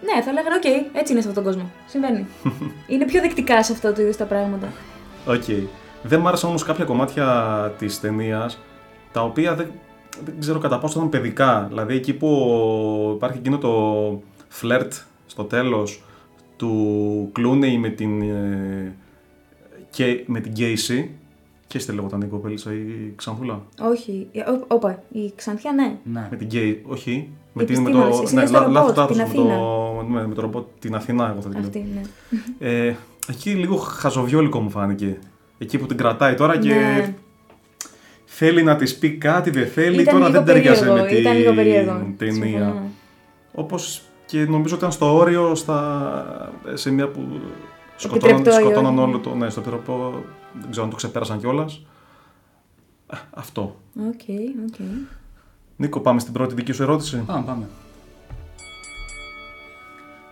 Ναι, 0.01 0.21
θα 0.23 0.31
λέγανε, 0.31 0.55
οκ, 0.55 0.95
έτσι 0.99 1.11
είναι 1.13 1.21
σε 1.21 1.27
αυτόν 1.27 1.43
τον 1.43 1.53
κόσμο. 1.53 1.69
Συμβαίνει. 1.87 2.25
είναι 2.91 3.05
πιο 3.05 3.21
δεκτικά 3.21 3.63
σε 3.63 3.71
αυτό 3.71 3.93
το 3.93 4.01
είδος 4.01 4.15
τα 4.17 4.25
πράγματα. 4.25 4.67
Οκ. 5.25 5.43
Δεν 6.03 6.19
μ' 6.19 6.27
άρεσαν 6.27 6.49
όμως 6.49 6.63
κάποια 6.63 6.85
κομμάτια 6.85 7.25
της 7.77 7.99
ταινίας 7.99 8.59
τα 9.11 9.21
οποία 9.23 9.55
δεν, 9.55 9.67
δεν 10.25 10.33
ξέρω 10.39 10.59
κατά 10.59 10.79
πόσο 10.79 10.97
ήταν 10.97 11.09
παιδικά. 11.09 11.65
Δηλαδή 11.69 11.95
εκεί 11.95 12.13
που 12.13 13.11
υπάρχει 13.15 13.37
εκείνο 13.37 13.57
το 13.57 13.71
φλερτ 14.47 14.93
στο 15.27 15.43
τέλος 15.43 16.03
του 16.55 17.29
Κλούνεϊ 17.31 17.77
με 17.77 17.89
την. 17.89 18.21
ε, 18.21 18.95
και 19.89 20.23
με 20.25 20.39
την 20.39 20.51
Casey. 20.57 21.05
Και 21.67 21.79
στη 21.79 21.91
λέγονταν 21.91 22.21
η 22.21 22.25
κοπέλισσα 22.25 22.73
η 22.73 23.13
Ξανθούλα; 23.15 23.61
Όχι. 23.81 24.27
ε, 24.31 24.39
ό- 24.39 24.65
Όπα, 24.67 25.03
η 25.11 25.31
Ξανθιά, 25.35 25.71
ναι. 25.73 25.95
Ναι. 26.03 26.27
Με 26.31 26.37
την 26.37 26.47
Γκέι, 26.47 26.81
όχι. 26.87 27.29
Με 27.53 27.63
Η 27.63 27.65
την 27.65 27.75
με 27.75 27.81
επιστήμονας, 27.89 28.17
το. 28.17 28.23
εσύ 28.23 28.33
είναι 28.35 28.45
στο 28.45 28.53
λά- 28.57 28.63
ρομπότ, 28.65 28.75
λάθος, 28.97 28.97
λάθος, 28.97 29.17
την 29.17 29.41
με 29.41 29.47
το, 29.55 30.05
ναι, 30.09 30.27
με 30.27 30.33
το 30.33 30.41
ρομπότ 30.41 30.65
την 30.79 30.95
Αθηνά, 30.95 31.29
εγώ 31.31 31.41
θα 31.41 31.49
την 31.49 31.57
λέω. 31.59 31.67
Αυτή, 31.67 31.85
ναι. 32.59 32.69
Ε, 32.69 32.95
εκεί 33.29 33.49
λίγο 33.49 33.75
χαζοβιόλικο 33.75 34.59
μου 34.59 34.69
φάνηκε. 34.69 35.17
Εκεί 35.57 35.77
που 35.77 35.85
την 35.85 35.97
κρατάει 35.97 36.33
τώρα 36.33 36.57
και 36.57 36.73
Ναι. 36.73 37.13
θέλει 38.25 38.63
να 38.63 38.75
της 38.75 38.97
πει 38.97 39.11
κάτι, 39.11 39.49
δεν 39.49 39.67
θέλει. 39.67 40.01
Ήταν 40.01 40.13
τώρα 40.13 40.27
λίγο 40.29 40.43
δεν 40.43 40.45
ταιριάζει 40.53 40.79
περίεργο, 40.79 41.03
με 41.03 41.09
την 41.09 41.17
ήταν 41.17 41.37
λίγο 41.37 41.53
περίεργο. 41.53 42.13
ταινία. 42.17 42.33
Συμφωνώ. 42.33 42.81
Όπως 43.53 44.01
και 44.25 44.45
νομίζω 44.45 44.75
ήταν 44.75 44.91
στο 44.91 45.15
όριο 45.15 45.55
στα, 45.55 46.51
σε 46.73 46.91
μια 46.91 47.09
που 47.09 47.21
σκοτώναν, 47.95 48.35
Επιτρεπτό 48.35 48.59
ή 48.59 48.63
σκοτώναν 48.63 48.97
όχι. 48.97 49.09
όλο 49.09 49.19
το. 49.19 49.35
Ναι, 49.35 49.49
στο 49.49 49.59
επιτρεπτό. 49.59 50.23
Δεν 50.59 50.69
ξέρω 50.69 50.83
αν 50.83 50.89
το 50.89 50.95
ξεπέρασαν 50.95 51.39
κιόλας. 51.39 51.85
Αυτό. 53.29 53.75
OK, 53.99 54.21
OK. 54.67 54.85
Νίκο, 55.75 55.99
πάμε 55.99 56.19
στην 56.19 56.33
πρώτη 56.33 56.55
δική 56.55 56.71
σου 56.71 56.83
ερώτηση. 56.83 57.23
Πάμε, 57.25 57.45
πάμε. 57.45 57.67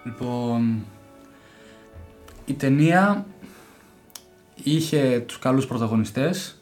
Λοιπόν, 0.03 0.83
η 2.45 2.53
ταινία 2.53 3.25
είχε 4.63 5.23
τους 5.27 5.39
καλούς 5.39 5.67
πρωταγωνιστές, 5.67 6.62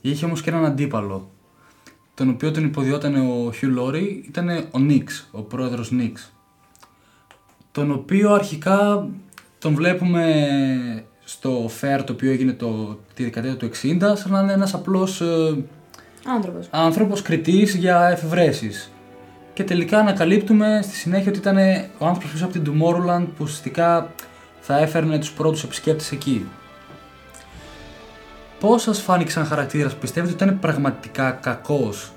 είχε 0.00 0.24
όμως 0.24 0.42
και 0.42 0.50
έναν 0.50 0.64
αντίπαλο, 0.64 1.30
τον 2.14 2.28
οποίο 2.28 2.50
τον 2.50 2.64
υποδυόταν 2.64 3.14
ο 3.14 3.52
Χιου 3.52 3.70
Λόρι, 3.70 4.24
ήταν 4.26 4.48
ο 4.70 4.78
Νίξ, 4.78 5.28
ο 5.32 5.42
πρόεδρος 5.42 5.90
Νίξ, 5.90 6.32
τον 7.78 7.90
οποίο 7.92 8.32
αρχικά 8.32 9.08
τον 9.58 9.74
βλέπουμε 9.74 10.24
στο 11.24 11.70
fair 11.80 12.02
το 12.04 12.12
οποίο 12.12 12.30
έγινε 12.30 12.52
το, 12.52 12.98
τη 13.14 13.24
δεκαετία 13.24 13.56
του 13.56 13.70
60 13.70 13.72
σαν 13.98 14.30
να 14.32 14.40
είναι 14.40 14.52
ένας 14.52 14.74
απλός 14.74 15.20
ε, 15.20 15.64
Άνθρωπος. 16.26 16.66
άνθρωπος 16.70 17.22
κριτής 17.22 17.74
για 17.74 18.08
εφευρέσεις. 18.08 18.92
Και 19.54 19.64
τελικά 19.64 19.98
ανακαλύπτουμε 19.98 20.80
στη 20.82 20.94
συνέχεια 20.94 21.30
ότι 21.30 21.38
ήταν 21.38 21.56
ο 21.98 22.06
άνθρωπος 22.06 22.30
πίσω 22.30 22.44
από 22.44 22.52
την 22.52 22.64
Tomorrowland 22.66 23.24
που 23.26 23.42
ουσιαστικά 23.42 24.12
θα 24.60 24.78
έφερνε 24.78 25.18
τους 25.18 25.32
πρώτους 25.32 25.64
επισκέπτες 25.64 26.12
εκεί. 26.12 26.48
Πώς 28.60 28.82
σας 28.82 29.00
φάνηκε 29.00 29.30
σαν 29.30 29.44
χαρακτήρας, 29.44 29.94
πιστεύετε 29.94 30.34
ότι 30.34 30.44
ήταν 30.44 30.58
πραγματικά 30.58 31.30
κακός; 31.30 32.12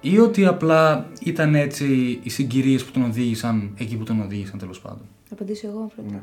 Ή 0.00 0.18
ότι 0.18 0.46
απλά 0.46 1.08
ήταν 1.20 1.54
έτσι 1.54 2.18
οι 2.22 2.30
συγκυρίες 2.30 2.84
που 2.84 2.90
τον 2.92 3.02
οδήγησαν 3.04 3.74
εκεί 3.78 3.96
που 3.96 4.04
τον 4.04 4.20
οδήγησαν 4.20 4.58
τέλος 4.58 4.80
πάντων; 4.80 5.00
Θα 5.24 5.34
απαντήσω 5.34 5.66
εγώ 5.68 5.90
πρώτα. 5.94 6.10
Ναι. 6.10 6.20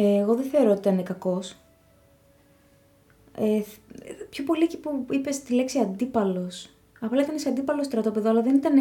Ε, 0.00 0.18
εγώ 0.18 0.34
δεν 0.34 0.44
θεωρώ 0.44 0.70
ότι 0.70 0.78
ήταν 0.88 1.02
κακός. 1.02 1.56
Ε, 3.36 3.60
θ- 3.60 3.78
πιο 4.30 4.44
πολύ 4.44 4.62
εκεί 4.64 4.76
που 4.78 5.06
είπες 5.10 5.42
τη 5.42 5.54
λέξη 5.54 5.78
αντίπαλος. 5.78 6.70
Απλά 7.00 7.22
ήταν 7.22 7.38
σε 7.38 7.48
αντίπαλο 7.48 7.82
στρατόπεδο, 7.82 8.28
αλλά 8.30 8.42
δεν 8.42 8.54
ήταν 8.54 8.74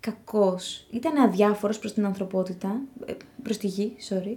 κακός. 0.00 0.86
Ήταν 0.90 1.16
αδιάφορος 1.16 1.78
προς 1.78 1.92
την 1.94 2.04
ανθρωπότητα. 2.04 2.80
Ε, 3.06 3.12
προς 3.42 3.56
τη 3.56 3.66
γη, 3.66 3.96
sorry. 4.08 4.36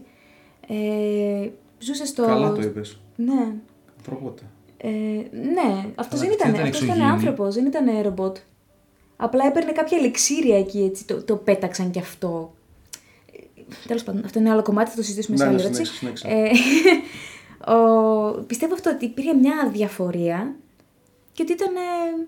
Ε, 0.68 1.50
ζούσε 1.80 2.06
στο. 2.06 2.26
Καλά 2.26 2.52
το 2.54 2.62
είπες. 2.62 3.00
Ναι. 3.16 3.52
Ανθρωπότητα. 3.98 4.48
Ε, 4.78 4.90
ναι, 5.32 5.86
αυτός 5.96 6.20
Αλλά 6.20 6.30
δεν 6.30 6.30
και 6.30 6.36
ήταν. 6.36 6.50
ήταν 6.54 6.62
Αυτός 6.66 6.82
ήταν 6.82 6.90
εξωγήινη. 6.90 7.04
άνθρωπος, 7.10 7.56
δεν 7.56 7.66
ήταν 7.66 8.02
ρομπότ. 8.02 8.38
Απλά 9.18 9.46
έπαιρνε 9.46 9.72
κάποια 9.72 9.98
ελιξήρια 9.98 10.58
εκεί, 10.58 10.80
έτσι. 10.84 11.06
Το, 11.06 11.24
το 11.24 11.36
πέταξαν 11.36 11.92
κι 11.92 12.00
αυτό. 12.00 12.54
Τέλος 13.88 14.04
πάντων, 14.04 14.26
αυτό 14.26 14.40
είναι 14.40 14.50
άλλο 14.52 14.62
κομμάτι, 14.62 14.90
θα 14.90 14.96
το 14.96 15.02
συζητήσουμε 15.02 15.38
σε 15.38 15.44
Ναι, 15.44 15.50
άλλη 15.50 15.58
ναι, 15.60 15.64
ερώτηση. 15.64 15.94
συνέχισε, 15.94 16.28
Ε, 16.28 16.50
ο, 17.74 18.44
πιστεύω 18.48 18.74
αυτό 18.74 18.90
ότι 18.90 19.06
υπήρχε 19.06 19.34
μια 19.34 19.70
διαφορία 19.74 20.56
και 21.34 21.42
ότι 21.42 21.52
ήταν. 21.52 21.76
ε, 21.76 22.28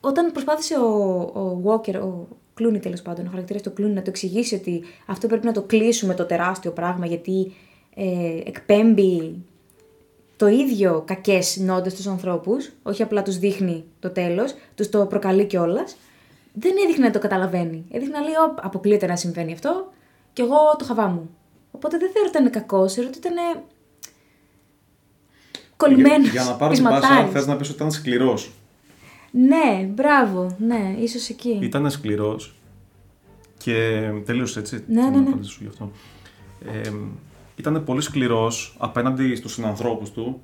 όταν 0.00 0.32
προσπάθησε 0.32 0.74
ο, 0.78 0.88
ο 1.20 1.62
Walker, 1.64 1.94
ο 1.94 2.26
Κλούνι 2.54 2.78
τέλος 2.78 3.02
πάντων, 3.02 3.26
ο 3.26 3.30
χαρακτήρας 3.30 3.62
του 3.62 3.72
Κλούνι, 3.72 3.92
να 3.92 4.02
το 4.02 4.10
εξηγήσει 4.10 4.54
ότι 4.54 4.82
αυτό 5.06 5.26
πρέπει 5.26 5.46
να 5.46 5.52
το 5.52 5.62
κλείσουμε 5.62 6.14
το 6.14 6.24
τεράστιο 6.24 6.70
πράγμα 6.70 7.06
γιατί 7.06 7.52
ε, 7.94 8.38
εκπέμπει 8.44 9.34
το 10.36 10.46
ίδιο 10.46 11.02
κακές 11.06 11.56
νόντες 11.56 11.92
στους 11.92 12.06
ανθρώπους, 12.06 12.70
όχι 12.82 13.02
απλά 13.02 13.22
τους 13.22 13.38
δείχνει 13.38 13.84
το 13.98 14.10
τέλος, 14.10 14.54
τους 14.74 14.88
το 14.88 15.06
προκαλεί 15.06 15.44
κιόλας. 15.44 15.96
Δεν 16.52 16.72
έδειχνε 16.84 17.06
να 17.06 17.12
το 17.12 17.18
καταλαβαίνει. 17.18 17.84
Έδειχνε 17.90 18.18
να 18.18 18.24
λέει: 18.24 18.32
«Ωπ, 18.50 18.64
Αποκλείεται 18.64 19.06
να 19.06 19.16
συμβαίνει 19.16 19.52
αυτό 19.52 19.92
και 20.32 20.42
εγώ 20.42 20.56
το 20.78 20.84
χαβά 20.84 21.06
μου. 21.06 21.30
Οπότε 21.70 21.98
δεν 21.98 22.10
θεωρώ 22.12 22.28
ότι 22.28 22.38
ήταν 22.38 22.50
κακός, 22.50 22.92
θεωρώ 22.92 23.08
ότι 23.08 23.18
ήταν. 23.18 23.34
κολλημένος. 25.76 26.28
Για, 26.28 26.42
για 26.42 26.50
να 26.50 26.56
πάρω 26.56 26.74
την 26.74 26.82
πάσα, 26.82 27.26
θες 27.26 27.46
να 27.46 27.56
πεις 27.56 27.68
ότι 27.68 27.76
ήταν 27.76 27.90
σκληρός. 27.90 28.52
Ναι, 29.30 29.88
μπράβο, 29.94 30.56
ναι, 30.58 30.94
ίσως 30.98 31.28
εκεί. 31.28 31.58
Ήταν 31.62 31.90
σκληρός 31.90 32.54
και 33.58 34.08
τελείωσε 34.24 34.58
έτσι. 34.58 34.84
Ναι, 34.88 35.00
θέλω 35.00 35.10
ναι, 35.10 35.16
να 35.16 35.22
ναι. 35.22 35.28
απαντήσω 35.28 35.58
γι' 35.60 35.68
αυτό. 35.68 35.90
Ε, 36.72 36.90
ήταν 37.56 37.84
πολύ 37.84 38.00
σκληρός 38.00 38.76
απέναντι 38.78 39.34
στους 39.34 39.52
συνανθρώπους 39.52 40.10
του, 40.10 40.40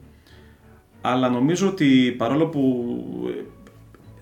αλλά 1.01 1.29
νομίζω 1.29 1.69
ότι 1.69 2.15
παρόλο 2.19 2.47
που 2.47 2.95
ε, 3.29 3.45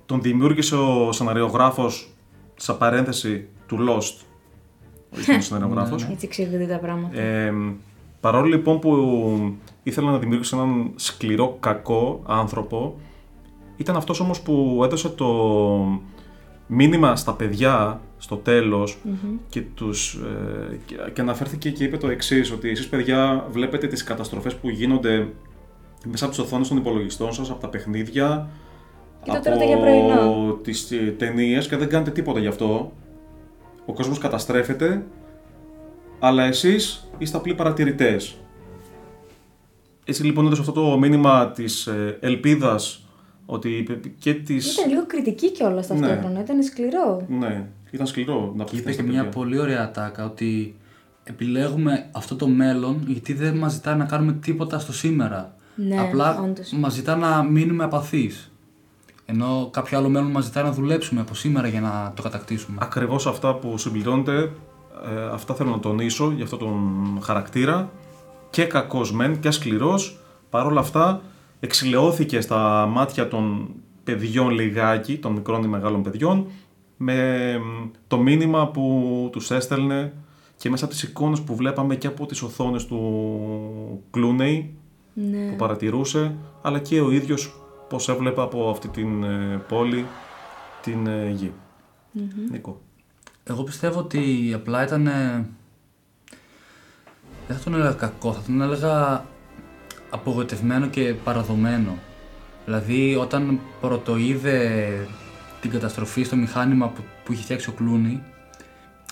τον 0.07 0.23
δημιούργησε 0.23 0.75
ο 0.75 1.13
σεναριογράφος 1.13 2.11
σε 2.57 2.73
παρένθεση 2.73 3.49
του 3.67 3.77
Lost, 3.89 4.25
ο 5.11 5.19
ίδιος 5.21 5.45
σεναριογράφος, 5.45 6.03
Έτσι 6.03 6.27
εξηγούνται 6.27 6.67
τα 6.67 6.79
πράγματα. 6.79 7.21
ε, 7.21 7.53
παρόλο 8.21 8.47
λοιπόν 8.47 8.79
που 8.79 9.57
ήθελε 9.83 10.11
να 10.11 10.19
δημιουργήσει 10.19 10.57
έναν 10.57 10.91
σκληρό 10.95 11.57
κακό 11.61 12.23
άνθρωπο, 12.27 12.99
ήταν 13.77 13.97
αυτός 13.97 14.21
όμως 14.21 14.41
που 14.41 14.81
έδωσε 14.85 15.09
το 15.09 15.27
μήνυμα 16.67 17.17
στα 17.17 17.33
παιδιά 17.35 18.01
στο 18.21 18.37
τελος 18.37 18.99
και, 19.49 19.63
τους, 19.75 20.15
ε, 20.71 20.79
και, 20.87 20.97
και 21.13 21.21
αναφέρθηκε 21.21 21.71
και 21.71 21.85
είπε 21.85 21.97
το 21.97 22.09
εξής, 22.09 22.51
ότι 22.51 22.69
εσείς 22.69 22.89
παιδιά 22.89 23.47
βλέπετε 23.51 23.87
τις 23.87 24.05
καταστροφές 24.05 24.55
που 24.55 24.69
γίνονται 24.69 25.29
μέσα 26.07 26.25
από 26.25 26.35
τις 26.35 26.45
οθόνες 26.45 26.69
των 26.69 26.77
υπολογιστών 26.77 27.33
σας, 27.33 27.51
από 27.51 27.61
τα 27.61 27.69
παιχνίδια, 27.69 28.49
Και 29.23 29.31
το 29.31 29.41
τρώτε 29.41 29.67
για 29.67 29.79
πρωινό. 29.79 30.21
από 30.21 30.59
τις 30.63 30.91
ε, 30.91 31.15
ταινίες 31.19 31.69
και 31.69 31.77
δεν 31.77 31.89
κάνετε 31.89 32.11
τίποτα 32.11 32.39
γι' 32.41 32.47
αυτό. 32.47 32.93
Ο 33.87 33.93
κόσμος 33.93 34.19
καταστρέφεται, 34.19 35.07
αλλά 36.19 36.45
εσείς 36.45 37.09
είστε 37.19 37.37
απλοί 37.37 37.55
παρατηρητές. 37.55 38.37
Έτσι 40.05 40.25
λοιπόν 40.25 40.47
έδωσε 40.47 40.61
αυτό 40.61 40.73
το 40.73 40.99
μήνυμα 40.99 41.51
της 41.51 41.87
ε, 41.87 42.19
ελπίδας 42.21 43.05
ότι 43.47 43.87
και 44.19 44.35
της... 44.35 44.77
Ήταν 44.77 44.91
λίγο 44.91 45.07
κριτική 45.07 45.51
κιόλας 45.51 45.87
ταυτόχρονα, 45.87 46.41
ήταν 46.41 46.63
σκληρό. 46.63 47.27
Ναι, 47.29 47.67
ήταν 47.91 48.07
σκληρό 48.07 48.53
να 48.57 48.65
Και 48.65 48.71
πει 48.71 48.79
είπε 48.79 48.93
και 48.95 49.03
μια 49.03 49.29
πολύ 49.29 49.59
ωραία 49.59 49.83
ατάκα 49.83 50.25
ότι 50.25 50.75
επιλέγουμε 51.25 52.09
αυτό 52.13 52.37
το 52.37 52.49
μέλλον 52.49 53.03
γιατί 53.07 53.33
δεν 53.35 53.57
μας 53.57 53.73
ζητάει 53.73 53.97
να 53.97 54.05
κάνουμε 54.05 54.33
τίποτα 54.33 54.79
στο 54.79 54.93
σήμερα. 54.93 55.55
Ναι, 55.75 56.01
Απλά 56.01 56.41
όντως. 56.41 56.73
μας 56.73 56.93
ζητά 56.93 57.17
να 57.17 57.43
μείνουμε 57.43 57.85
απαθείς. 57.85 58.53
Ενώ 59.27 59.69
κάποιο 59.73 59.99
άλλο 59.99 60.09
μέλλον 60.09 60.31
μας 60.31 60.45
ζητάει 60.45 60.65
να 60.65 60.73
δουλέψουμε 60.73 61.21
από 61.21 61.35
σήμερα 61.35 61.69
για 61.69 61.81
να 61.81 62.13
το 62.17 62.23
κατακτήσουμε. 62.23 62.79
Ακριβώς 62.81 63.27
αυτά 63.27 63.55
που 63.55 63.79
συμπληρώνεται, 63.79 64.51
ε, 65.05 65.25
αυτά 65.33 65.55
θέλω 65.55 65.71
να 65.71 65.79
τονίσω 65.79 66.31
για 66.31 66.45
αυτόν 66.45 66.59
τον 66.59 67.19
χαρακτήρα. 67.23 67.91
Και 68.51 68.65
κακός 68.65 69.13
μεν 69.13 69.41
και 69.41 69.51
σκληρός, 69.51 70.19
παρόλα 70.51 70.81
αυτά 70.81 71.23
εξηλαιώθηκε 71.61 72.41
στα 72.41 72.87
μάτια 72.87 73.29
των 73.29 73.69
παιδιών 74.05 74.51
λιγάκι, 74.51 75.19
των 75.19 75.33
μικρών 75.33 75.63
ή 75.63 75.67
μεγάλων 75.67 76.03
παιδιών, 76.03 76.47
με 77.03 77.59
μ, 77.59 77.89
το 78.07 78.19
μήνυμα 78.19 78.69
που 78.69 79.29
τους 79.33 79.51
έστελνε 79.51 80.13
και 80.57 80.71
μέσα 80.71 80.85
από 80.85 80.95
τις 80.95 81.03
εικόνες 81.03 81.41
που 81.41 81.55
βλέπαμε 81.57 81.97
και 81.97 82.07
από 82.07 82.27
τις 82.27 82.43
οθόνες 82.43 82.87
του 82.87 84.03
Clooney, 84.15 84.65
Ναι. 85.15 85.51
που 85.51 85.57
παρατηρούσε, 85.57 86.35
αλλά 86.63 86.79
και 86.79 87.01
ο 87.01 87.11
ίδιος 87.11 87.55
πώς 87.89 88.09
έβλεπε 88.09 88.41
από 88.41 88.71
αυτή 88.71 88.89
την 88.89 89.23
ε, 89.25 89.63
πόλη 89.69 90.07
την 90.83 91.07
ε, 91.07 91.31
γη. 91.31 91.53
Νίκο. 92.51 92.81
Εγώ 93.45 93.63
πιστεύω 93.63 93.99
ότι 93.99 94.53
απλά 94.55 94.83
ήταν. 94.85 95.07
ε, 95.07 95.47
Δεν 97.49 97.57
θα 97.57 97.63
τον 97.65 97.75
έλεγα 97.75 97.93
κακό, 97.93 98.33
θα 98.33 98.41
τον 98.47 98.61
έλεγα 98.61 99.25
απογοητευμένο 100.11 100.87
και 100.87 101.15
παραδομένο. 101.25 101.99
Δηλαδή, 102.65 103.17
όταν 103.17 103.61
πρωτοείδε 103.81 104.89
την 105.61 105.71
καταστροφή 105.71 106.23
στο 106.23 106.37
μηχάνημα 106.37 106.89
που, 106.89 107.03
που 107.25 107.33
είχε 107.33 107.43
φτιάξει 107.43 107.69
ο 107.69 107.73
Κλούνι, 107.73 108.23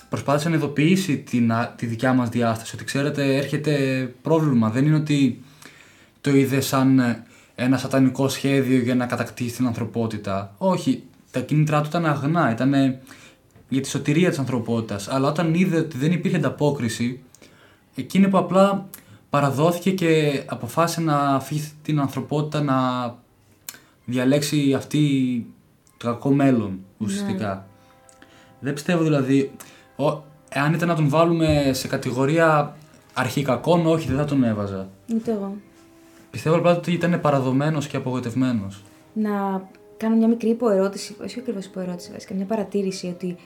προσπάθησε 0.08 0.48
να 0.48 0.56
ειδοποιήσει 0.56 1.18
την, 1.18 1.52
α- 1.52 1.74
τη 1.76 1.86
δικιά 1.86 2.12
μας 2.12 2.28
διάσταση. 2.28 2.74
Ότι 2.74 2.84
ξέρετε, 2.84 3.36
έρχεται 3.36 3.74
πρόβλημα. 4.22 4.70
Δεν 4.70 4.86
είναι 4.86 4.96
ότι 4.96 5.42
το 6.20 6.30
είδε 6.30 6.60
σαν 6.60 6.98
ε, 6.98 7.24
ένα 7.54 7.78
σατανικό 7.78 8.28
σχέδιο 8.28 8.78
για 8.78 8.94
να 8.94 9.06
κατακτήσει 9.06 9.56
την 9.56 9.66
ανθρωπότητα. 9.66 10.54
Όχι, 10.58 11.02
τα 11.30 11.40
κίνητρά 11.40 11.80
του 11.80 11.86
ήταν 11.88 12.06
αγνά, 12.06 12.50
ήταν 12.50 12.74
ε, 12.74 13.00
για 13.68 13.80
τη 13.80 13.88
σωτηρία 13.88 14.28
της 14.28 14.38
ανθρωπότητας. 14.38 15.08
Αλλά 15.08 15.28
όταν 15.28 15.54
είδε 15.54 15.78
ότι 15.78 15.98
δεν 15.98 16.12
υπήρχε 16.12 16.36
ανταπόκριση, 16.36 17.20
εκείνη 17.94 18.28
που 18.28 18.38
απλά 18.38 18.88
παραδόθηκε 19.30 19.90
και 19.90 20.42
αποφάσισε 20.46 21.00
να 21.00 21.16
αφήσει 21.18 21.72
την 21.82 22.00
ανθρωπότητα 22.00 22.62
να 22.62 22.76
διαλέξει 24.04 24.74
αυτή 24.74 25.46
το 25.46 25.57
κακό 25.98 26.30
μέλλον 26.30 26.78
ουσιαστικά. 26.98 27.66
Δεν 28.60 28.72
πιστεύω 28.72 29.02
δηλαδή, 29.02 29.50
ο, 29.96 30.22
εάν 30.48 30.74
ήταν 30.74 30.88
να 30.88 30.94
τον 30.94 31.08
βάλουμε 31.08 31.70
σε 31.72 31.88
κατηγορία 31.88 32.76
αρχικακών, 33.14 33.86
όχι 33.86 34.08
δεν 34.08 34.16
θα 34.16 34.24
τον 34.24 34.44
έβαζα. 34.44 34.88
Ούτε 35.14 35.30
εγώ. 35.32 35.56
Πιστεύω 36.30 36.56
απλά 36.56 36.76
ότι 36.76 36.92
ήταν 36.92 37.20
παραδομένος 37.20 37.86
και 37.86 37.96
απογοητευμένος. 37.96 38.82
να 39.12 39.62
κάνω 39.96 40.16
μια 40.16 40.28
μικρή 40.28 40.48
υποερώτηση, 40.48 41.16
όχι 41.22 41.38
ακριβώς 41.38 41.64
υποερώτηση, 41.64 42.10
βασικά 42.12 42.34
μια 42.34 42.44
παρατήρηση 42.44 43.06
ότι 43.06 43.36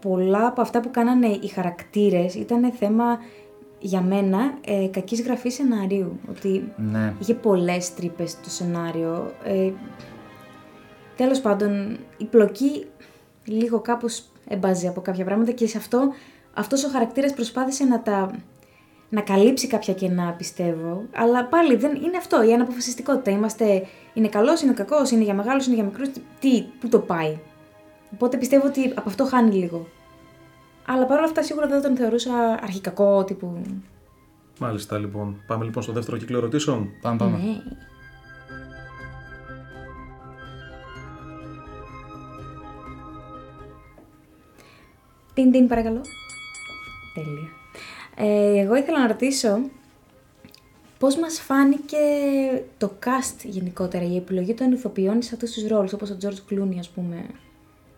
πολλά 0.00 0.46
από 0.46 0.60
αυτά 0.60 0.80
που 0.80 0.90
κάνανε 0.90 1.26
οι 1.26 1.46
χαρακτήρες 1.46 2.34
ήταν 2.34 2.72
θέμα 2.72 3.04
για 3.78 4.00
μένα 4.00 4.38
ε, 4.64 4.86
κακής 4.86 5.22
γραφής 5.22 5.54
σενάριου. 5.54 6.18
Ότι 6.30 6.72
Ναι. 6.92 7.14
είχε 7.18 7.34
πολλές 7.34 7.94
τρύπες 7.94 8.40
το 8.40 8.50
σενάριο. 8.50 9.32
Ε, 9.44 9.70
τέλος 11.22 11.40
πάντων, 11.40 11.98
η 12.16 12.24
πλοκή 12.24 12.86
λίγο 13.44 13.80
κάπως 13.80 14.22
εμπάζει 14.48 14.86
από 14.86 15.00
κάποια 15.00 15.24
πράγματα 15.24 15.52
και 15.52 15.66
σε 15.66 15.78
αυτό 15.78 16.12
αυτός 16.54 16.84
ο 16.84 16.88
χαρακτήρας 16.88 17.34
προσπάθησε 17.34 17.84
να 17.84 18.02
τα 18.02 18.30
να 19.08 19.20
καλύψει 19.20 19.66
κάποια 19.66 19.94
κενά, 19.94 20.34
πιστεύω. 20.38 21.04
Αλλά 21.14 21.44
πάλι 21.44 21.76
δεν 21.76 21.94
είναι 21.94 22.16
αυτό, 22.16 22.42
η 22.42 22.52
αναποφασιστικότητα. 22.52 23.30
Είμαστε, 23.30 23.86
είναι 24.14 24.28
καλός, 24.28 24.60
είναι 24.60 24.72
κακός, 24.72 25.10
είναι 25.10 25.22
για 25.22 25.34
μεγάλους, 25.34 25.66
είναι 25.66 25.74
για 25.74 25.84
μικρούς. 25.84 26.08
Τι, 26.40 26.64
πού 26.80 26.88
το 26.88 26.98
πάει. 26.98 27.38
Οπότε 28.12 28.36
πιστεύω 28.36 28.66
ότι 28.66 28.92
από 28.94 29.08
αυτό 29.08 29.24
χάνει 29.24 29.54
λίγο. 29.54 29.86
Αλλά 30.86 31.06
παρόλα 31.06 31.26
αυτά 31.26 31.42
σίγουρα 31.42 31.66
δεν 31.66 31.80
θα 31.80 31.88
τον 31.88 31.96
θεωρούσα 31.96 32.58
αρχικακό 32.62 33.24
τύπου. 33.24 33.62
Μάλιστα 34.58 34.98
λοιπόν. 34.98 35.42
Πάμε 35.46 35.64
λοιπόν 35.64 35.82
στο 35.82 35.92
δεύτερο 35.92 36.16
κύκλο 36.16 36.38
ερωτήσεων. 36.38 36.88
Πάμε, 37.00 37.16
πάμε. 37.16 37.36
Ναι. 37.36 37.62
Τιν 45.34 45.50
τιν 45.50 45.68
παρακαλώ. 45.68 46.00
Τέλεια. 47.14 47.48
Ε, 48.16 48.60
εγώ 48.60 48.76
ήθελα 48.76 48.98
να 48.98 49.06
ρωτήσω 49.06 49.58
πώς 50.98 51.16
μας 51.16 51.40
φάνηκε 51.40 51.96
το 52.78 52.92
cast 53.04 53.44
γενικότερα, 53.44 54.04
η 54.04 54.16
επιλογή 54.16 54.54
των 54.54 54.72
ηθοποιών 54.72 55.22
σε 55.22 55.34
αυτούς 55.34 55.52
τους 55.52 55.66
ρόλους, 55.66 55.92
όπως 55.92 56.10
ο 56.10 56.16
George 56.22 56.52
Clooney 56.52 56.76
ας 56.78 56.88
πούμε, 56.88 57.26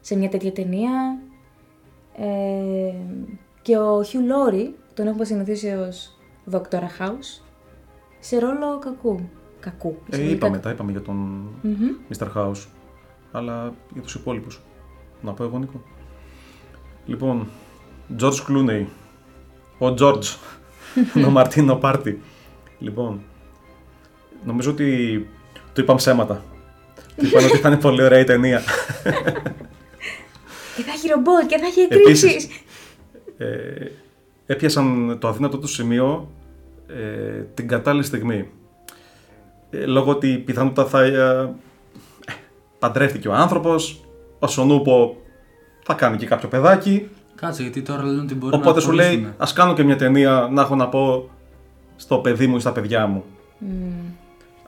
σε 0.01 0.16
μια 0.16 0.29
τέτοια 0.29 0.53
ταινία. 0.53 1.18
Ε, 2.16 2.94
και 3.62 3.77
ο 3.77 4.01
Hugh 4.01 4.53
Laurie, 4.53 4.70
τον 4.94 5.07
έχουμε 5.07 5.25
συνηθίσει 5.25 5.68
ως 5.68 6.18
Dr. 6.51 6.81
House, 6.99 7.42
σε 8.20 8.38
ρόλο 8.38 8.79
κακού. 8.79 9.29
Κακού. 9.61 9.88
Ε, 9.88 10.07
εισαγωγικά. 10.09 10.35
είπαμε, 10.37 10.59
τα 10.59 10.70
είπαμε 10.70 10.90
για 10.90 11.03
τον 11.03 11.16
Μμμ. 11.62 11.88
Mr. 12.12 12.27
House. 12.37 12.66
Αλλά 13.33 13.75
για 13.92 14.03
τους 14.03 14.14
υπόλοιπους. 14.14 14.62
Να 15.20 15.33
πω 15.33 15.44
εγώ, 15.44 15.59
Νίκο. 15.59 15.83
Λοιπόν, 17.07 17.49
George 18.21 18.38
Clooney. 18.49 18.85
Ο 19.79 19.95
George. 19.99 20.37
ο 21.27 21.31
Μαρτίνο 21.31 21.77
Πάρτι. 21.77 22.21
Λοιπόν, 22.79 23.21
νομίζω 24.45 24.71
ότι 24.71 25.29
του 25.73 25.81
είπαν 25.81 25.97
ψέματα. 25.97 26.45
του 27.17 27.27
είπαν 27.27 27.45
ότι 27.45 27.57
θα 27.57 27.69
είναι 27.69 27.79
πολύ 27.79 28.03
ωραία 28.03 28.19
η 28.19 28.25
ταινία. 28.25 28.62
Και 30.77 30.83
θα 30.83 30.93
έχει 30.93 31.09
ρομπότ 31.09 31.47
και 31.47 31.59
θα 31.59 31.67
έχει 31.67 31.81
Επίσης, 31.81 32.23
εκρήξεις. 32.25 32.62
ε, 33.37 33.90
έπιασαν 34.47 35.17
το 35.21 35.29
αδύνατο 35.29 35.59
του 35.59 35.67
σημείο 35.67 36.31
ε, 36.87 37.40
την 37.55 37.69
κατάλληλη 37.69 38.05
στιγμή. 38.05 38.49
Ε, 39.71 39.87
λόγω 39.87 40.11
ότι 40.11 40.38
πιθανότατα 40.38 40.88
θα 40.88 41.03
ε, 41.05 41.55
παντρεύτηκε 42.79 43.29
ο 43.29 43.33
άνθρωπος, 43.33 44.05
ο 44.38 44.47
Σονούπο 44.47 45.17
θα 45.87 45.94
κάνει 45.94 46.16
και 46.16 46.27
κάποιο 46.27 46.49
παιδάκι, 46.49 47.09
Κάτσε, 47.35 47.62
γιατί 47.62 47.83
τώρα 47.83 48.03
λένε 48.05 48.20
ότι 48.20 48.35
μπορεί 48.35 48.53
να 48.53 48.59
οπότε 48.59 48.81
σου 48.81 48.92
λέει 48.92 49.07
απολύσουνε. 49.07 49.35
ας 49.38 49.53
κάνω 49.53 49.75
και 49.75 49.83
μια 49.83 49.97
ταινία 49.97 50.49
να 50.53 50.62
έχω 50.62 50.75
να 50.75 50.88
πω 50.88 51.31
στο 51.97 52.16
παιδί 52.18 52.47
μου 52.47 52.57
ή 52.57 52.61
στα 52.61 52.73
παιδιά 52.73 53.07
μου. 53.07 53.25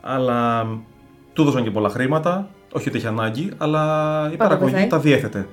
Αλλά 0.01 0.67
του 1.33 1.43
έδωσαν 1.43 1.63
και 1.63 1.71
πολλά 1.71 1.89
χρήματα, 1.89 2.49
όχι 2.73 2.89
ότι 2.89 2.99
είχε 2.99 3.09
ανάγκη, 3.09 3.51
αλλά 3.57 4.31
η 4.33 4.37
παραγωγή 4.37 4.73
πεθάει. 4.73 4.87
τα 4.89 4.99
διέθετε. 4.99 5.49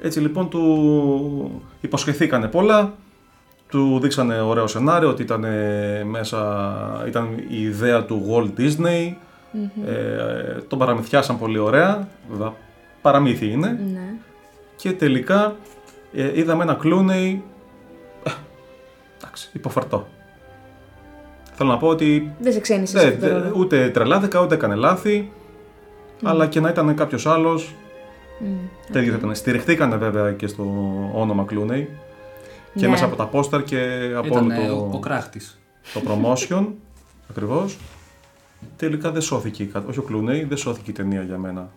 Έτσι 0.00 0.20
λοιπόν 0.20 0.48
του 0.48 1.62
υποσχεθήκανε 1.80 2.46
πολλά, 2.48 2.94
του 3.68 3.98
δείξανε 4.02 4.40
ωραίο 4.40 4.66
σενάριο 4.66 5.08
ότι 5.08 5.22
ήταν 5.22 5.44
ε, 5.44 6.04
μέσα, 6.04 7.04
ήταν 7.08 7.28
η 7.48 7.60
ιδέα 7.62 8.04
του 8.04 8.22
Walt 8.30 8.60
Disney, 8.60 9.14
ε, 9.86 10.60
τον 10.68 10.78
παραμυθιάσαν 10.78 11.38
πολύ 11.38 11.58
ωραία, 11.58 12.08
βέβαια 12.30 12.52
παραμύθι 13.02 13.50
είναι, 13.50 13.78
Ναι. 13.92 14.05
Και 14.76 14.92
τελικά 14.92 15.56
ε, 16.14 16.38
είδαμε 16.38 16.62
ένα 16.62 16.74
κλούνεϊ, 16.74 17.42
ε, 18.24 18.30
εντάξει, 19.22 19.50
υποφαρτό. 19.52 20.08
Θέλω 21.52 21.70
να 21.70 21.76
πω 21.78 21.88
ότι 21.88 22.32
Δεν 22.38 22.52
σε 22.52 22.60
ξένησε 22.60 22.94
ναι, 22.96 23.00
σε 23.02 23.08
αυτό 23.08 23.20
το 23.20 23.26
δε- 23.26 23.38
ρόλο. 23.40 23.54
ούτε 23.56 23.88
τρελάθηκα, 23.90 24.40
ούτε 24.40 24.54
έκανε 24.54 24.74
λάθη. 24.74 25.32
Αλλά 26.22 26.46
και 26.46 26.60
να 26.60 26.68
ήταν 26.68 26.94
κάποιος 26.94 27.26
άλλος. 27.26 27.74
Το 28.92 28.98
ίδιο 28.98 29.12
θα 29.12 29.18
ήταν. 29.18 29.34
Στηριχτήκανε 29.34 29.96
βέβαια 29.96 30.32
και 30.32 30.46
στο 30.46 30.62
όνομα 31.14 31.44
Clooney. 31.50 31.86
Και 32.74 32.84
Ναι. 32.84 32.88
μέσα 32.88 33.04
από 33.04 33.16
τα 33.16 33.26
πόσταρ 33.26 33.62
και 33.62 34.10
από 34.16 34.26
Ήταν 34.26 34.50
όλο 34.50 34.74
ο, 34.76 34.86
ο 34.86 34.88
το, 34.92 34.98
κράχτης. 34.98 35.60
το 35.94 36.00
promotion. 36.06 36.66
Ακριβώς. 37.30 37.78
Τελικά 38.76 39.10
δεν 39.10 39.22
σώθηκε. 39.22 39.62
η 39.62 39.66
κα- 39.66 39.84
Όχι 39.88 39.98
ο 39.98 40.04
Clooney, 40.10 40.44
δεν 40.48 40.56
σώθηκε 40.56 40.90
η 40.90 40.94
ταινία 40.94 41.22
για 41.22 41.38
μένα. 41.38 41.70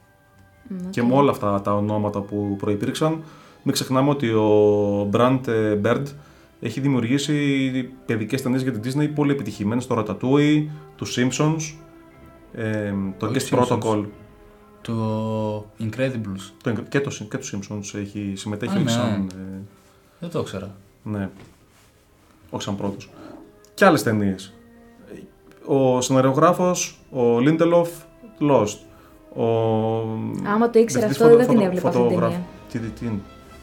Και 0.90 1.04
με 1.04 1.14
όλα 1.14 1.32
αυτά 1.32 1.62
τα 1.62 1.76
ονόματα 1.76 2.20
που 2.22 2.56
προϋπήρξαν, 2.58 3.22
μην 3.64 3.74
ξεχνάμε 3.74 4.10
ότι 4.10 4.30
ο 4.30 5.10
Brant 5.14 5.40
ε, 5.48 5.78
Bird 5.84 6.04
έχει 6.62 6.80
δημιουργήσει 6.80 7.90
παιδικές 8.06 8.42
ταινίες 8.42 8.62
για 8.62 8.72
την 8.80 8.82
Disney 8.94 9.12
πολύ 9.16 9.32
επιτυχημένες, 9.32 9.88
το 9.88 9.96
Ratatouille, 9.98 10.66
του 10.96 11.08
Simpsons, 11.08 11.74
ε, 12.54 12.94
το 13.18 13.26
Όχι 13.26 13.36
Guest 13.50 13.56
Simpsons. 13.56 13.68
Protocol 13.80 14.06
Το 14.82 15.66
Incredibles. 15.80 16.52
το, 16.64 16.72
και, 16.72 17.00
το, 17.00 17.10
και 17.30 17.38
του 17.38 17.46
Simpsons 17.48 18.00
έχει 18.00 18.34
συμμετέχει 18.36 18.78
Α, 18.78 18.80
ναι. 18.82 18.90
σαν, 18.90 19.30
ε, 19.34 19.60
Δεν 20.20 20.30
το 20.30 20.40
ήξερα. 20.40 20.76
ναι, 21.04 21.30
όχι 22.50 22.64
σαν 22.64 22.76
πρώτος. 22.76 23.10
Και 23.74 23.86
άλλες 23.86 24.04
ταινίες. 24.04 24.54
Ο 25.66 26.02
σεναριογράφος, 26.02 27.00
ο 27.12 27.38
Lindelof, 27.38 27.88
Lost. 28.40 28.78
Ο... 29.34 29.44
Άμα 30.54 30.70
το 30.70 30.80
ήξερα 30.80 31.06
διευθυντής 31.08 31.10
αυτό, 31.22 31.28
δεν 31.38 31.48
την 31.48 31.48
φωτο- 31.48 31.66
έβλεπα 31.66 31.88
αυτή 31.88 32.00
την 32.00 32.08
φωτογραφ- 32.10 32.34
ταινία. 32.34 32.46
Τι, 32.72 32.80
τι, 32.80 33.06
τι, 33.06 33.12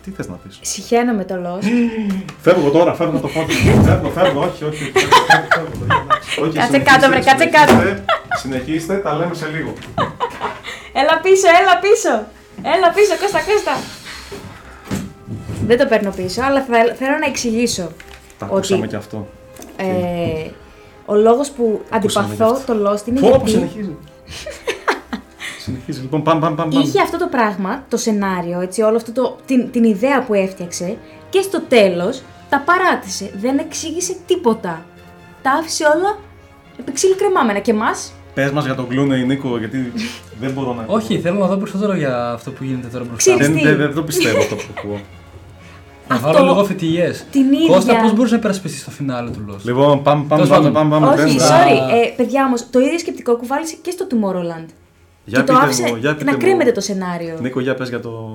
τι 0.04 0.10
θες 0.10 0.28
να 0.28 0.34
πεις; 0.34 0.58
Συχαίνω 0.62 1.12
με 1.12 1.24
το 1.24 1.34
Lost. 1.44 1.64
Φεύγω 2.44 2.70
τώρα, 2.70 2.94
φεύγω 2.94 3.12
από 3.16 3.20
το 3.26 3.28
φώτι. 3.28 3.52
φεύγω, 3.54 4.08
φεύγω, 4.10 4.40
όχι, 4.40 4.64
όχι. 4.64 4.84
φεύγω, 4.84 5.16
φεύγω, 5.54 5.70
φεύγω. 5.78 6.06
Όχι, 6.42 6.52
Κάτσε 6.58 6.66
συνεχίστε, 6.66 6.78
κάτω, 6.78 7.08
βρε, 7.08 7.20
κάτσε 7.20 7.46
κάτω. 7.46 7.72
συνεχίστε, 7.72 8.04
Συνεχίστε, 8.36 8.94
τα 8.96 9.14
λέμε 9.14 9.34
σε 9.34 9.46
λίγο. 9.54 9.72
έλα 11.00 11.20
πίσω, 11.22 11.46
έλα 11.60 11.74
πίσω. 11.84 12.12
Έλα 12.74 12.88
πίσω, 12.96 13.12
Κώστα, 13.20 13.40
Κώστα. 13.48 13.74
Δεν 15.66 15.78
το 15.78 15.86
παίρνω 15.86 16.10
πίσω, 16.10 16.42
αλλά 16.42 16.64
θα- 16.64 16.94
θέλω 16.98 17.16
να 17.20 17.26
εξηγήσω. 17.26 17.82
Τα 18.38 18.46
Ότι- 18.46 18.54
ακούσαμε 18.56 18.86
και 18.86 18.96
αυτό. 18.96 19.26
Ε, 19.76 19.84
ο 21.06 21.14
λόγος 21.14 21.50
που 21.50 21.80
Ακούσαμε 21.90 22.26
αντιπαθώ 22.26 22.50
γι' 22.52 22.56
αυτό. 22.58 22.74
το 22.74 22.90
Lost 22.90 23.06
είναι 23.08 23.20
Πω, 23.20 23.28
πω, 23.28 23.34
γιατί 23.36 23.50
συνεχίζει. 23.50 23.96
Συνεχίζει, 25.66 26.00
λοιπόν, 26.00 26.22
πάμε, 26.22 26.40
πάμε, 26.40 26.56
πάμε. 26.56 26.80
είχε 26.80 27.00
αυτό 27.02 27.18
το 27.18 27.26
πράγμα, 27.30 27.84
το 27.88 27.96
σενάριο, 27.96 28.60
έτσι, 28.60 28.82
όλο 28.82 28.96
αυτό 28.96 29.12
το, 29.12 29.36
την, 29.46 29.70
την 29.70 29.84
ιδέα 29.84 30.22
που 30.24 30.34
έφτιαξε 30.34 30.96
και 31.30 31.40
στο 31.40 31.60
τέλος 31.68 32.22
τα 32.48 32.62
παράτησε. 32.66 33.30
Δεν 33.36 33.58
εξήγησε 33.58 34.16
τίποτα. 34.26 34.84
Τα 35.42 35.50
άφησε 35.50 35.84
όλα 35.84 36.18
επί 36.78 36.92
ξύλου 36.92 37.14
κρεμάμενα. 37.16 37.58
Και 37.58 37.70
εμάς; 37.70 38.12
Πες 38.34 38.50
μας 38.50 38.64
για 38.64 38.74
τον 38.74 38.86
Clooney, 38.90 39.26
Νίκο, 39.26 39.58
γιατί 39.58 39.92
δεν 40.40 40.50
μπορώ 40.52 40.74
να. 40.74 40.84
Όχι, 40.86 41.18
θέλω 41.20 41.38
να 41.38 41.46
δω 41.46 41.56
περισσότερο 41.56 41.94
για 41.96 42.30
αυτό 42.32 42.50
που 42.50 42.64
γίνεται 42.64 42.86
τώρα 42.86 43.04
μπροστά. 43.04 43.16
Ξέρεις 43.34 43.46
Δεν, 43.46 43.56
τι; 43.56 43.62
δεν, 43.62 43.76
δεν 43.76 43.94
το 43.94 44.02
πιστεύω 44.02 44.38
αυτό 44.38 44.54
που 44.54 44.62
ακούω. 44.78 45.00
Να 46.08 46.14
Αυτό- 46.14 46.32
βάλω 46.32 46.46
λίγο 46.46 46.64
φετιλιέ. 46.64 47.10
την 47.30 47.52
ίδια- 47.52 47.66
Κώστα, 47.74 47.96
πώς 48.00 48.12
μπορούσε 48.14 48.32
να 48.32 48.38
υπερασπιστείς 48.38 48.80
στο 48.80 48.90
φινάλε 48.90 49.30
του 49.30 49.44
Lost. 49.50 49.60
Λοιπόν, 49.62 50.02
πάμε, 50.02 50.24
πάμε, 50.28 50.42
Τέλος 50.42 50.48
πάμε, 50.58 50.70
πάντων. 50.70 50.90
πάμε, 50.90 51.06
πάμε. 51.06 51.22
Όχι, 51.22 51.36
δεν- 51.38 51.46
sorry. 51.48 51.94
Ε, 52.04 52.08
παιδιά 52.16 52.44
όμως, 52.44 52.70
το 52.70 52.78
ίδιο 52.80 52.98
σκεπτικό 52.98 53.36
κουβάλισε 53.36 53.76
και 53.82 53.90
στο 53.90 54.06
Tomorrowland. 54.10 54.66
Για 55.28 55.40
και 55.40 55.46
το 55.46 55.52
πείτε 55.52 55.64
άφησε 55.64 55.82
μου, 55.88 55.96
για 55.96 56.12
πείτε 56.12 56.24
να 56.24 56.32
μου. 56.32 56.38
κρέμεται 56.38 56.72
το 56.72 56.80
σενάριο. 56.80 57.38
Νίκο, 57.40 57.60
για 57.60 57.74
πες 57.74 57.88
για 57.88 58.00
το... 58.00 58.30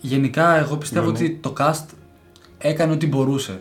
Γενικά, 0.00 0.56
εγώ 0.56 0.76
πιστεύω 0.76 1.10
Ναι, 1.10 1.18
ναι. 1.18 1.24
ότι 1.24 1.38
το 1.42 1.52
cast 1.58 1.84
έκανε 2.58 2.92
ό,τι 2.92 3.06
μπορούσε. 3.06 3.60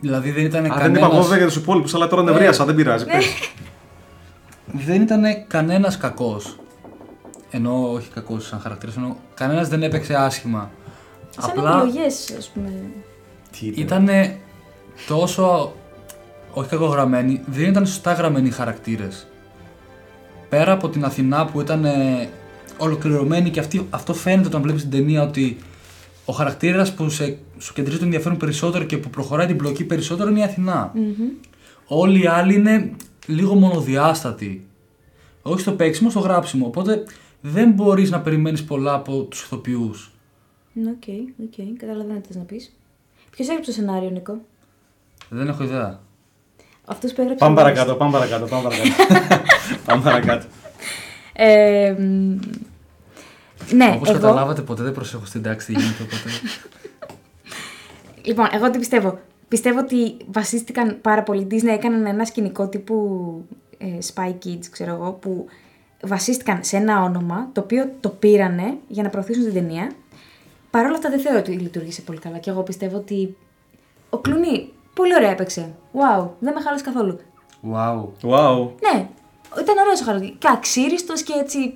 Δηλαδή 0.00 0.30
δεν 0.30 0.44
ήταν 0.44 0.60
Α, 0.64 0.68
δεν 0.68 0.76
κανένας... 0.76 0.98
είπα 0.98 1.06
εγώ 1.14 1.22
βέβαια 1.22 1.36
για 1.38 1.46
τους 1.46 1.56
υπόλοιπους, 1.56 1.94
αλλά 1.94 2.06
τώρα 2.06 2.22
Ναι. 2.22 2.30
νευρίασα, 2.30 2.64
δεν 2.64 2.74
πειράζει. 2.74 3.04
πες. 3.04 3.24
δεν 4.72 5.02
ήταν 5.02 5.22
κανένας 5.46 5.96
κακός. 5.96 6.58
Ενώ 7.50 7.92
όχι 7.92 8.08
κακός 8.14 8.46
σαν 8.46 8.60
χαρακτήρας, 8.60 8.96
ενώ 8.96 9.16
κανένας 9.34 9.68
δεν 9.68 9.82
έπαιξε 9.82 10.14
άσχημα. 10.14 10.70
Σαν 11.30 11.50
Απλά 11.50 11.76
επιλογές, 11.78 12.34
ας 12.38 12.48
πούμε. 12.54 12.72
Τι 13.58 13.66
ήταν. 13.66 14.02
ήταν 14.04 14.34
τόσο. 15.06 15.72
Όχι 16.52 16.68
κακογραμμένοι, 16.68 17.42
δεν 17.46 17.68
ήταν 17.68 17.86
σωστά 17.86 18.12
γραμμένοι 18.12 18.48
οι 18.48 18.50
χαρακτήρες. 18.50 19.26
Πέρα 20.54 20.72
από 20.72 20.88
την 20.88 21.04
Αθηνά 21.04 21.44
που 21.44 21.60
ήταν 21.60 21.84
ε, 21.84 22.28
ολοκληρωμένη 22.78 23.50
και 23.50 23.60
αυτή, 23.60 23.86
αυτό 23.90 24.14
φαίνεται 24.14 24.48
όταν 24.48 24.62
βλέπεις 24.62 24.82
την 24.82 24.90
ταινία 24.90 25.22
ότι 25.22 25.56
ο 26.24 26.32
χαρακτήρας 26.32 26.94
που 26.94 27.08
σε, 27.08 27.38
σου 27.58 27.72
κεντρίζει 27.72 27.98
το 27.98 28.04
ενδιαφέρον 28.04 28.38
περισσότερο 28.38 28.84
και 28.84 28.98
που 28.98 29.10
προχωράει 29.10 29.46
την 29.46 29.56
πλοκή 29.56 29.84
περισσότερο 29.84 30.30
είναι 30.30 30.38
η 30.38 30.42
Αθηνά. 30.42 30.92
Όλοι 31.86 32.22
οι 32.22 32.26
άλλοι 32.26 32.54
είναι 32.54 32.90
λίγο 33.26 33.54
μονοδιάστατοι. 33.54 34.66
Όχι 35.42 35.60
στο 35.60 35.72
παίξιμο, 35.72 36.10
στο 36.10 36.20
γράψιμο. 36.20 36.66
Οπότε 36.66 37.04
δεν 37.40 37.70
μπορείς 37.70 38.10
να 38.10 38.20
περιμένεις 38.20 38.64
πολλά 38.64 38.94
από 38.94 39.22
τους 39.22 39.42
ηθοποιούς. 39.42 40.12
Ναι, 40.72 40.90
OK, 40.90 41.04
OK, 41.40 41.78
καταλαβαίνω 41.78 42.20
τι 42.20 42.26
θες 42.26 42.36
να 42.36 42.42
πεις. 42.42 42.76
Ποιος 43.30 43.48
έγραψε 43.48 43.70
το 43.70 43.76
σενάριο, 43.76 44.10
Νίκο; 44.10 44.40
Δεν 45.28 45.48
έχω 45.48 45.62
ιδέα. 45.62 46.00
Αυτός 46.84 47.12
που 47.12 47.20
έγραψε. 47.20 47.44
Πάμε 47.44 47.60
ο 47.60 47.62
παρακάτω, 47.62 47.94
πάμε 47.94 48.12
παρακάτω, 48.12 48.46
πάμε 48.46 48.62
παρακάτω. 48.62 49.42
πάμε 49.84 50.02
παρακάτω. 50.02 50.46
Ε, 51.32 51.94
μ, 51.98 52.38
ναι, 53.70 53.92
Όπως 53.94 54.08
εγώ, 54.08 54.18
καταλάβατε, 54.18 54.62
ποτέ 54.62 54.82
δεν 54.82 54.92
προσέχω 54.92 55.24
στην 55.24 55.42
τάξη 55.42 55.66
τι 55.66 55.80
γίνεται. 55.80 56.02
Οπότε... 56.02 56.30
Λοιπόν, 58.22 58.48
εγώ 58.52 58.70
τι 58.70 58.78
πιστεύω. 58.78 59.18
Πιστεύω 59.48 59.78
ότι 59.78 60.16
βασίστηκαν 60.26 60.98
πάρα 61.00 61.22
πολύ. 61.22 61.46
Disney 61.50 61.68
έκαναν 61.68 62.06
ένα 62.06 62.24
σκηνικό 62.24 62.68
τύπου 62.68 62.96
ε, 63.78 63.86
Spy 64.14 64.28
Kids, 64.28 64.66
ξέρω 64.70 64.94
εγώ, 64.94 65.12
που 65.12 65.46
βασίστηκαν 66.02 66.64
σε 66.64 66.76
ένα 66.76 67.02
όνομα 67.02 67.48
το 67.52 67.60
οποίο 67.60 67.90
το 68.00 68.08
πήρανε 68.08 68.76
για 68.88 69.02
να 69.02 69.08
προωθήσουν 69.08 69.44
την 69.44 69.52
ταινία. 69.52 69.90
Παρ' 70.70 70.84
όλα 70.84 70.94
αυτά 70.94 71.10
δεν 71.10 71.20
θεωρώ 71.20 71.38
ότι 71.38 71.50
λειτουργήσε 71.50 72.02
πολύ 72.02 72.18
καλά. 72.18 72.38
Και 72.38 72.50
εγώ 72.50 72.62
πιστεύω 72.62 72.96
ότι 72.96 73.36
ο 74.10 74.18
Κλουνί 74.18 74.72
πολύ 74.94 75.14
ωραία 75.14 75.30
έπαιξε. 75.30 75.74
Wow, 75.92 76.28
δεν 76.38 76.52
με 76.54 76.60
χάλασε 76.60 76.84
καθόλου. 76.84 77.18
Wow. 77.72 78.28
Wow. 78.30 78.68
Ναι, 78.80 79.08
ήταν 79.60 79.78
ωραίος 79.78 80.00
ο 80.00 80.04
χαρακτήρα. 80.04 80.34
Και 80.38 80.48
αξίριστος 80.50 81.22
και 81.22 81.32
έτσι 81.32 81.74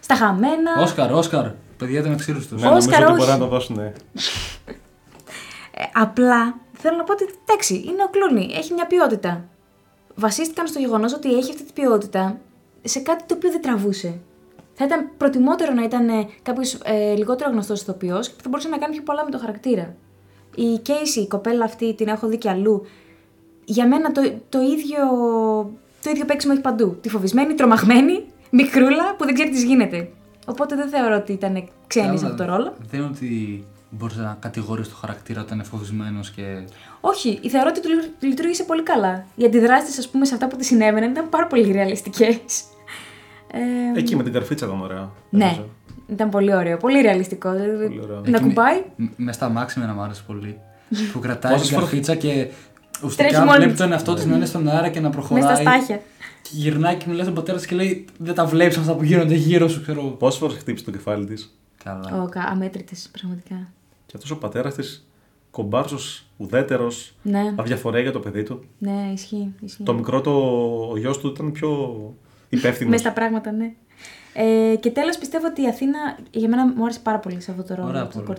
στα 0.00 0.14
χαμένα. 0.14 0.72
Όσκαρ, 0.82 1.12
Όσκαρ. 1.12 1.46
Παιδιά 1.76 2.00
ήταν 2.00 2.12
αξίριστος. 2.12 2.60
Ναι, 2.60 2.68
νομίζω 2.68 2.88
Όσκαρ, 2.88 3.02
ότι 3.02 3.12
όχι. 3.12 3.20
μπορεί 3.20 3.30
να 3.30 3.38
το 3.38 3.46
δώσουν. 3.46 3.76
ναι. 3.76 3.92
Ε, 5.76 5.84
απλά 5.92 6.54
θέλω 6.72 6.96
να 6.96 7.04
πω 7.04 7.12
ότι 7.12 7.24
εντάξει, 7.44 7.74
είναι 7.74 8.02
ο 8.02 8.08
Κλούνι, 8.10 8.54
έχει 8.54 8.72
μια 8.72 8.86
ποιότητα. 8.86 9.44
Βασίστηκαν 10.14 10.66
στο 10.66 10.78
γεγονός 10.78 11.12
ότι 11.12 11.34
έχει 11.34 11.50
αυτή 11.50 11.64
την 11.64 11.74
ποιότητα 11.74 12.38
σε 12.82 13.00
κάτι 13.00 13.24
το 13.26 13.34
οποίο 13.34 13.50
δεν 13.50 13.62
τραβούσε. 13.62 14.20
Θα 14.74 14.84
ήταν 14.84 15.10
προτιμότερο 15.16 15.72
να 15.72 15.82
ήταν 15.82 16.08
κάποιος 16.42 16.78
ε, 16.84 17.14
λιγότερο 17.14 17.50
γνωστός 17.50 17.80
ηθοποιός 17.80 18.28
και 18.28 18.34
που 18.36 18.42
θα 18.42 18.48
μπορούσε 18.48 18.68
να 18.68 18.78
κάνει 18.78 18.92
πιο 18.92 19.02
πολλά 19.02 19.24
με 19.24 19.30
το 19.30 19.38
χαρακτήρα. 19.38 19.94
Η 20.54 20.80
Casey, 20.86 21.16
η 21.22 21.26
κοπέλα 21.26 21.64
αυτή, 21.64 21.94
την 21.94 22.08
έχω 22.08 22.26
δει 22.26 22.38
και 22.38 22.48
αλλού. 22.50 22.86
Για 23.64 23.86
μένα 23.88 24.12
το, 24.12 24.20
το, 24.48 24.60
ίδιο, 24.60 25.04
το 26.04 26.10
ίδιο 26.10 26.24
παίξιμο 26.24 26.52
έχει 26.54 26.62
παντού. 26.62 26.98
Τη 27.00 27.08
φοβισμένη, 27.08 27.54
τρομαγμένη, 27.54 28.24
μικρούλα 28.50 29.14
που 29.18 29.24
δεν 29.24 29.34
ξέρει 29.34 29.50
τι 29.50 29.64
γίνεται. 29.66 30.08
Οπότε 30.46 30.76
δεν 30.76 30.88
θεωρώ 30.88 31.14
ότι 31.16 31.32
ήταν 31.32 31.68
ξένης 31.86 32.20
σε 32.20 32.26
αυτό 32.26 32.44
το 32.44 32.50
ρόλο. 32.50 32.74
Δεν 32.90 33.00
είναι 33.00 33.08
ότι 33.08 33.64
μπορείς 33.90 34.16
να 34.16 34.36
κατηγορείς 34.40 34.88
το 34.88 34.94
χαρακτήρα 34.94 35.40
όταν 35.40 35.54
είναι 35.58 35.66
φοβισμένος 35.66 36.30
και. 36.30 36.42
Όχι, 37.00 37.40
θεωρώ 37.48 37.68
ότι 37.70 37.80
του 37.82 37.88
λειτου- 37.88 38.10
λειτουργήσε 38.22 38.64
πολύ 38.64 38.82
καλά. 38.82 39.26
Οι 39.34 39.44
αντιδράσεις, 39.44 39.98
ας 39.98 40.08
πούμε, 40.08 40.24
σε 40.24 40.34
αυτά 40.34 40.46
που 40.48 40.56
τη 40.56 40.64
συνέβαιναν 40.64 41.10
ήταν 41.10 41.28
πάρα 41.28 41.46
πολύ 41.46 41.72
ρεαλιστικές. 41.72 42.34
Ε, 43.52 43.98
Εκεί 43.98 44.16
με 44.16 44.22
την 44.22 44.32
καρφίτσα 44.32 44.66
ήταν 44.66 44.80
ωραία. 44.80 45.10
ναι, 45.30 45.44
νομίζω. 45.44 45.68
ήταν 46.06 46.28
πολύ 46.30 46.54
ωραίο. 46.54 46.76
Πολύ 46.76 47.00
ρεαλιστικό. 47.00 47.52
Δηλαδή, 47.52 47.86
Πολύ 47.86 48.00
ωραίο. 48.02 48.22
να 48.26 48.40
κουμπάει. 48.40 48.82
Με 49.16 49.32
στα 49.32 49.48
μάξι 49.48 49.78
με 49.80 49.86
να 49.86 49.92
μ' 49.92 50.00
άρεσε 50.00 50.22
πολύ. 50.26 50.58
που 51.12 51.18
κρατάει 51.18 51.52
Πόσες 51.52 51.66
την 51.68 51.76
φορές- 51.76 51.90
καρφίτσα 51.90 52.14
και 52.14 52.28
Τρέχει 52.28 52.52
ουσιαστικά 53.04 53.38
μόνη 53.44 53.56
βλέπεις 53.56 53.72
της. 53.72 53.80
τον 53.80 53.92
εαυτό 53.92 54.14
της 54.14 54.24
να 54.24 54.36
είναι 54.36 54.46
στον 54.46 54.68
αέρα 54.68 54.88
και 54.88 55.00
να 55.00 55.10
προχωράει. 55.10 55.42
Μέσα 55.42 55.54
στα 55.54 55.70
στάχια. 55.70 55.96
Και 56.42 56.50
γυρνάει 56.52 56.96
και 56.96 57.04
μιλάει 57.08 57.22
στον 57.22 57.34
πατέρα 57.34 57.56
της 57.58 57.66
και 57.66 57.74
λέει: 57.74 58.04
Δεν 58.18 58.34
τα 58.34 58.46
βλέπεις 58.46 58.76
αυτά 58.76 58.94
που 58.94 59.04
γίνονται 59.04 59.34
γύρω 59.34 59.68
σου, 59.68 59.82
ξέρω. 59.82 60.02
Πόσες 60.02 60.38
φορές 60.40 60.56
χτύπησε 60.56 60.84
το 60.84 60.90
κεφάλι 60.90 61.24
της; 61.26 61.54
Καλά. 61.84 62.22
Ο, 62.22 62.28
κα- 62.28 62.42
αμέτρητες, 62.48 63.08
πραγματικά. 63.18 63.68
Και 64.06 64.12
αυτός 64.16 64.30
ο 64.30 64.38
πατέρας 64.38 64.74
της, 64.74 65.06
κομπάρσος, 65.50 66.26
ουδέτερος, 66.36 67.14
Ναι, 67.22 67.54
αδιαφορέ 67.56 68.00
για 68.02 68.12
το 68.12 68.20
παιδί 68.20 68.42
του. 68.42 68.64
ναι, 68.78 69.10
ισχύει. 69.14 69.52
ισχύει. 69.60 69.82
Το 69.82 69.94
μικρό 69.94 70.20
το, 70.20 70.30
ο 70.90 70.96
γιος 70.98 71.18
του 71.18 71.28
ήταν 71.28 71.52
πιο 71.52 71.98
υπεύθυνος. 72.48 72.90
Μέσα 72.90 73.02
στα 73.02 73.12
πράγματα, 73.12 73.52
ναι. 73.52 73.72
Ε, 74.36 74.76
και 74.76 74.90
τέλος 74.90 75.18
πιστεύω 75.18 75.46
ότι 75.46 75.62
η 75.62 75.66
Αθήνα 75.68 75.98
για 76.30 76.48
μένα 76.48 76.66
μου 76.66 76.84
άρεσε 76.84 77.00
πάρα 77.02 77.18
πολύ 77.18 77.40
σε 77.40 77.50
αυτό 77.50 77.62
το 77.62 77.74
ρόλο 77.74 77.88
Ωραία, 77.88 78.02
αυτό 78.02 78.18
το 78.18 78.24
πολύ. 78.24 78.38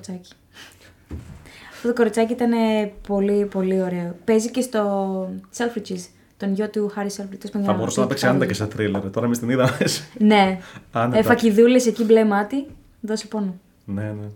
Κοριτσάκι. 1.86 1.86
Αυτό 1.86 1.88
το 1.88 1.93
κοριτσάκι 1.93 2.34
ήταν 2.34 2.52
ε, 2.52 2.91
πολύ 3.08 3.45
πολύ 3.45 3.82
ωραίο. 3.82 4.15
Παίζει 4.26 4.52
και 4.52 4.62
στο 4.62 5.30
Selfridges, 5.58 6.08
τον 6.38 6.54
γιο 6.54 6.69
του 6.69 6.91
Χάρη 6.93 7.10
Selfridges. 7.17 7.62
Θα 7.65 7.74
μπορούσε 7.74 8.00
να 8.00 8.08
παίξει 8.08 8.28
άνετα 8.28 8.45
και 8.45 8.54
σε 8.54 8.65
θρίλερ. 8.65 9.10
Τώρα 9.10 9.26
εμείς 9.26 9.39
την 9.39 9.50
είδαμε. 9.50 9.78
Ναι. 10.17 10.60
Άνετα. 10.91 11.17
Ε, 11.17 11.21
Φακιδούλες 11.21 11.86
εκεί 11.86 12.04
μπλε 12.04 12.26
μάτι. 12.26 12.65
Δώσε 13.02 13.28
πόνο. 13.28 13.56
ναι, 13.86 14.04
ναι. 14.04 14.28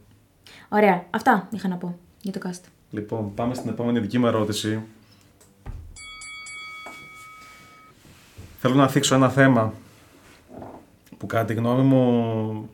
Ωραία. 0.69 1.05
Αυτά 1.09 1.47
είχα 1.51 1.67
να 1.67 1.75
πω 1.75 1.97
για 2.21 2.31
το 2.31 2.39
cast. 2.43 2.63
Λοιπόν, 2.91 3.33
πάμε 3.33 3.53
στην 3.53 3.69
επόμενη 3.69 3.99
δική 3.99 4.19
μου 4.19 4.27
ερώτηση. 4.27 4.81
Θέλω 8.57 8.73
να 8.75 8.87
θίξω 8.87 9.15
ένα 9.15 9.29
θέμα 9.29 9.73
που 11.17 11.25
κατά 11.25 11.45
τη 11.45 11.53
γνώμη 11.53 11.81
μου 11.81 12.69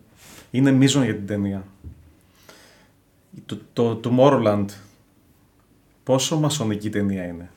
είναι 0.51 0.71
μείζον 0.71 1.03
για 1.03 1.13
την 1.15 1.27
ταινία. 1.27 1.63
Το, 3.45 3.57
το 3.73 3.99
Tomorrowland 4.03 4.65
πόσο 6.03 6.39
μασονική 6.39 6.89
ταινία 6.89 7.23
είναι. 7.25 7.49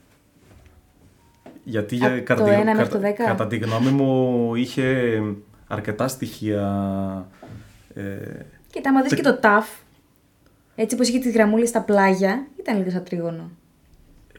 Γιατί 1.65 1.97
για, 1.97 2.15
Από 2.15 2.23
κατά, 2.25 2.45
το 2.45 2.49
τη, 2.49 2.55
ένα 2.55 2.65
μέχρι 2.65 2.77
κατά- 2.77 2.89
το 2.95 2.99
δέκα; 2.99 3.25
κατά 3.25 3.47
τη 3.47 3.57
γνώμη 3.59 3.91
μου 3.91 4.55
είχε 4.55 5.21
αρκετά 5.69 6.09
στοιχεία 6.09 6.63
ε, 7.95 8.03
Κοίτα, 8.71 8.91
άμα 8.91 9.03
δεις 9.03 9.15
και 9.15 9.23
το 9.23 9.39
TAF, 9.43 9.65
έτσι 10.75 10.97
πως 10.97 11.09
είχε 11.09 11.19
τις 11.19 11.33
γραμμούλες 11.33 11.69
στα 11.69 11.81
πλάγια, 11.83 12.47
ήταν 12.61 12.77
λίγο 12.79 12.91
σαν 12.91 13.05
τρίγωνο. 13.05 13.51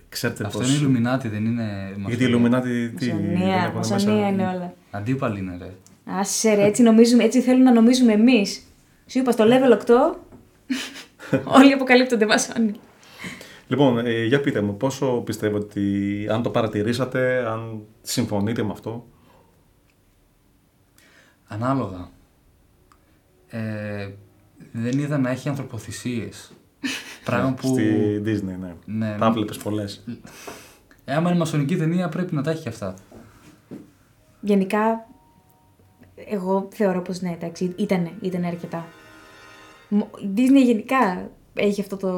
ξέρετε 0.09 0.45
Αυτό 0.45 0.57
πώς... 0.59 0.81
είναι 0.81 0.87
Illuminati, 0.99 1.25
δεν 1.29 1.45
είναι. 1.45 1.95
Γιατί 2.07 2.23
οι 2.23 2.27
Illuminati 2.33 2.91
τι, 2.97 3.05
δεν 3.05 3.15
Μασονία, 3.19 3.55
έχουν 3.55 3.77
μέσα- 3.77 3.93
μασονία 3.93 4.27
είναι 4.27 4.47
όλα. 4.47 4.73
Αντίπαλοι 4.91 5.39
είναι, 5.39 5.57
ρε. 5.61 5.69
Άσε 6.05 6.53
ρε, 6.53 6.63
έτσι, 6.65 6.81
νομίζουμε, 6.81 7.23
έτσι 7.23 7.41
θέλουν 7.41 7.63
να 7.63 7.71
νομίζουμε 7.73 8.13
εμείς. 8.13 8.63
Σου 9.07 9.19
είπα 9.19 9.31
στο 9.31 9.45
level 9.47 9.77
8, 9.77 10.17
όλοι 11.59 11.73
αποκαλύπτονται 11.73 12.25
μασόνοι. 12.25 12.71
Λοιπόν, 13.67 13.97
ε, 13.97 14.23
για 14.23 14.41
πείτε 14.41 14.61
μου, 14.61 14.77
πόσο 14.77 15.21
πιστεύετε 15.25 15.63
ότι 15.63 16.27
αν 16.31 16.43
το 16.43 16.49
παρατηρήσατε, 16.49 17.45
αν 17.47 17.81
συμφωνείτε 18.01 18.63
με 18.63 18.71
αυτό; 18.71 19.05
Ανάλογα. 21.51 22.09
Ε, 23.47 24.09
δεν 24.71 24.99
είδα 24.99 25.17
να 25.17 25.29
έχει 25.29 25.49
ανθρωποθυσίες. 25.49 26.51
Πράγμα 27.25 27.53
που. 27.53 27.67
Στη 27.67 28.21
Disney, 28.25 28.57
ναι. 28.59 28.73
Ναι. 28.85 29.15
Τα 29.19 29.31
βλέπεις 29.31 29.57
πολλές. 29.57 30.03
Ε, 31.05 31.13
άμα 31.13 31.29
είναι 31.29 31.39
μασονική 31.39 31.77
ταινία 31.77 32.09
πρέπει 32.09 32.35
να 32.35 32.43
τα 32.43 32.51
έχει 32.51 32.61
και 32.61 32.69
αυτά. 32.69 32.93
Γενικά, 34.41 35.07
εγώ 36.15 36.67
θεωρώ 36.71 37.01
πως 37.01 37.21
ναι, 37.21 37.31
εντάξει, 37.31 37.73
ήτανε, 37.77 38.11
ήτανε 38.21 38.47
αρκετά. 38.47 38.85
Μο- 39.89 40.09
Η 40.21 40.27
Disney 40.37 40.63
γενικά 40.65 41.29
έχει 41.53 41.81
αυτό 41.81 41.97
το... 41.97 42.09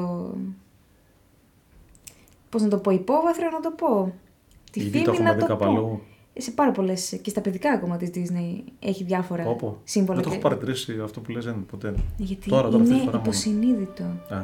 Πώς 2.50 2.62
να 2.62 2.68
το 2.68 2.78
πω, 2.78 2.92
υπόβαθρο 2.92 3.50
να 3.50 3.60
το 3.60 3.72
πω. 3.72 4.14
Τη 4.72 4.80
Ήδη 4.80 4.90
φήμη 4.90 5.04
το 5.04 5.12
έχουμε 5.12 5.28
να 5.30 5.34
δει 5.34 5.40
το 5.40 5.46
κάπου 5.46 5.64
πω. 5.66 5.70
αλλού. 5.72 6.02
Σε 6.38 6.52
πάρα 6.52 6.72
πολλές 6.72 7.20
και 7.22 7.30
στα 7.30 7.42
παιδικά 7.42 7.72
ακόμα 7.72 7.98
της 7.98 8.10
Disney 8.14 8.62
έχει 8.80 9.04
διάφορα 9.04 9.44
Πω, 9.44 9.56
πω. 9.56 9.78
σύμβολα. 9.84 10.16
Δεν 10.16 10.24
το 10.24 10.30
και- 10.30 10.36
έχω 10.36 10.48
παρατηρήσει 10.48 11.00
αυτό 11.04 11.20
που 11.20 11.32
λες 11.32 11.46
δεν, 11.46 11.66
ποτέ. 11.66 11.96
Γιατί 12.18 12.50
Τώρα, 12.50 12.62
τώρα, 12.70 12.76
αυτή 12.76 12.88
τη 12.88 12.94
είναι 12.94 13.04
φορά 13.04 13.18
μόνο. 13.18 13.24
υποσυνείδητο. 13.30 14.04
Α, 14.30 14.42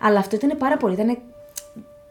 Αλλά 0.00 0.18
αυτό 0.18 0.36
ήταν 0.36 0.58
πάρα 0.58 0.76
πολύ. 0.76 0.94
Ήταν 0.94 1.18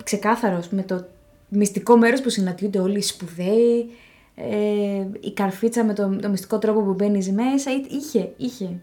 ξεκάθαρο 0.03 0.63
με 0.69 0.83
το 0.83 1.05
μυστικό 1.49 1.97
μέρος 1.97 2.21
που 2.21 2.29
συναντιούνται 2.29 2.79
όλοι 2.79 2.97
οι 2.97 3.01
σπουδαίοι, 3.01 3.89
ε, 4.35 5.07
η 5.19 5.31
καρφίτσα 5.33 5.83
με 5.83 5.93
το, 5.93 6.15
το 6.21 6.29
μυστικό 6.29 6.57
τρόπο 6.59 6.81
που 6.81 6.93
μπαίνεις 6.93 7.31
μέσα, 7.31 7.71
εί- 7.71 7.91
είχε, 7.91 8.33
είχε. 8.37 8.79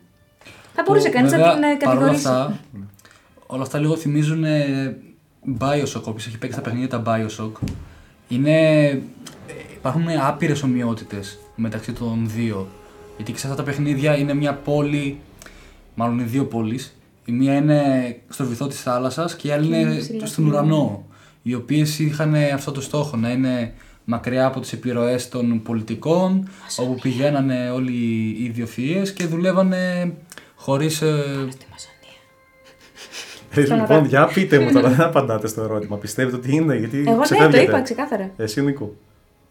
Θα 0.75 0.83
μπορούσε 0.87 1.09
Που, 1.09 1.15
κανείς 1.15 1.33
να 1.33 1.39
βέβαια, 1.39 1.55
την 1.55 1.63
ε, 1.63 1.77
παρόλα 1.85 2.01
κατηγορήσει. 2.01 2.29
Αυτά, 2.29 2.61
όλα 3.47 3.63
αυτά 3.63 3.79
λίγο 3.79 3.97
θυμίζουν 3.97 4.45
ε, 4.45 4.97
Bioshock, 5.59 6.03
όποιος 6.03 6.27
έχει 6.27 6.39
παίξει 6.39 6.57
τα 6.57 6.63
παιχνίδια 6.63 6.89
τα 6.89 7.03
Bioshock. 7.07 7.53
Είναι, 8.29 8.87
ε, 8.87 9.03
υπάρχουν 9.75 10.05
άπειρες 10.27 10.63
ομοιότητες 10.63 11.39
μεταξύ 11.57 11.93
των 11.93 12.31
δύο. 12.35 12.69
Γιατί 13.17 13.33
και 13.33 13.39
σε 13.39 13.47
αυτά 13.47 13.63
τα 13.63 13.71
παιχνίδια 13.71 14.17
είναι 14.17 14.35
μια 14.35 14.55
πόλη, 14.55 15.19
μάλλον 15.95 16.19
είναι 16.19 16.29
δύο 16.29 16.45
πόλεις. 16.45 16.97
Η 17.25 17.33
μία 17.33 17.55
είναι 17.55 17.83
στο 18.29 18.45
βυθό 18.45 18.67
της 18.67 18.83
θάλασσας 18.83 19.37
και 19.37 19.49
η 19.49 19.51
άλλη 19.51 19.81
είναι 19.81 19.97
ψηλά 19.97 20.27
στον 20.27 20.47
ουρανό. 20.47 21.05
Οι 21.43 21.55
οποίες 21.55 21.99
είχαν 21.99 22.35
αυτό 22.55 22.73
το 22.73 22.81
στόχο 22.81 23.17
να 23.17 23.31
είναι 23.31 23.75
μακριά 24.05 24.47
από 24.47 24.61
τις 24.61 24.73
επιρροές 24.73 25.29
των 25.29 25.63
πολιτικών, 25.63 26.49
όπου 26.77 26.95
πηγαίνανε 26.95 27.71
όλοι 27.71 27.93
οι 27.93 28.55
ιδιοφυΐες 28.55 29.09
και 29.09 29.27
δουλεύανε 29.27 30.13
χωρίς... 30.63 31.03
ε, 31.03 31.49
Ε, 33.55 33.61
λοιπόν, 33.61 34.05
για 34.05 34.27
πείτε 34.27 34.59
μου 34.59 34.73
τώρα, 34.73 34.89
δεν 34.89 35.01
απαντάτε 35.07 35.47
στο 35.49 35.63
ερώτημα. 35.63 35.97
Πιστεύετε 35.99 36.37
ότι 36.37 36.55
είναι, 36.55 36.77
γιατί 36.77 36.99
Εγώ 36.99 37.11
ναι, 37.11 37.17
το 37.17 37.21
ξεφεύγετε. 37.23 37.63
είπα 37.63 37.83
ξεκάθαρα. 37.83 38.31
Εσύ, 38.37 38.63
Νίκο. 38.63 38.95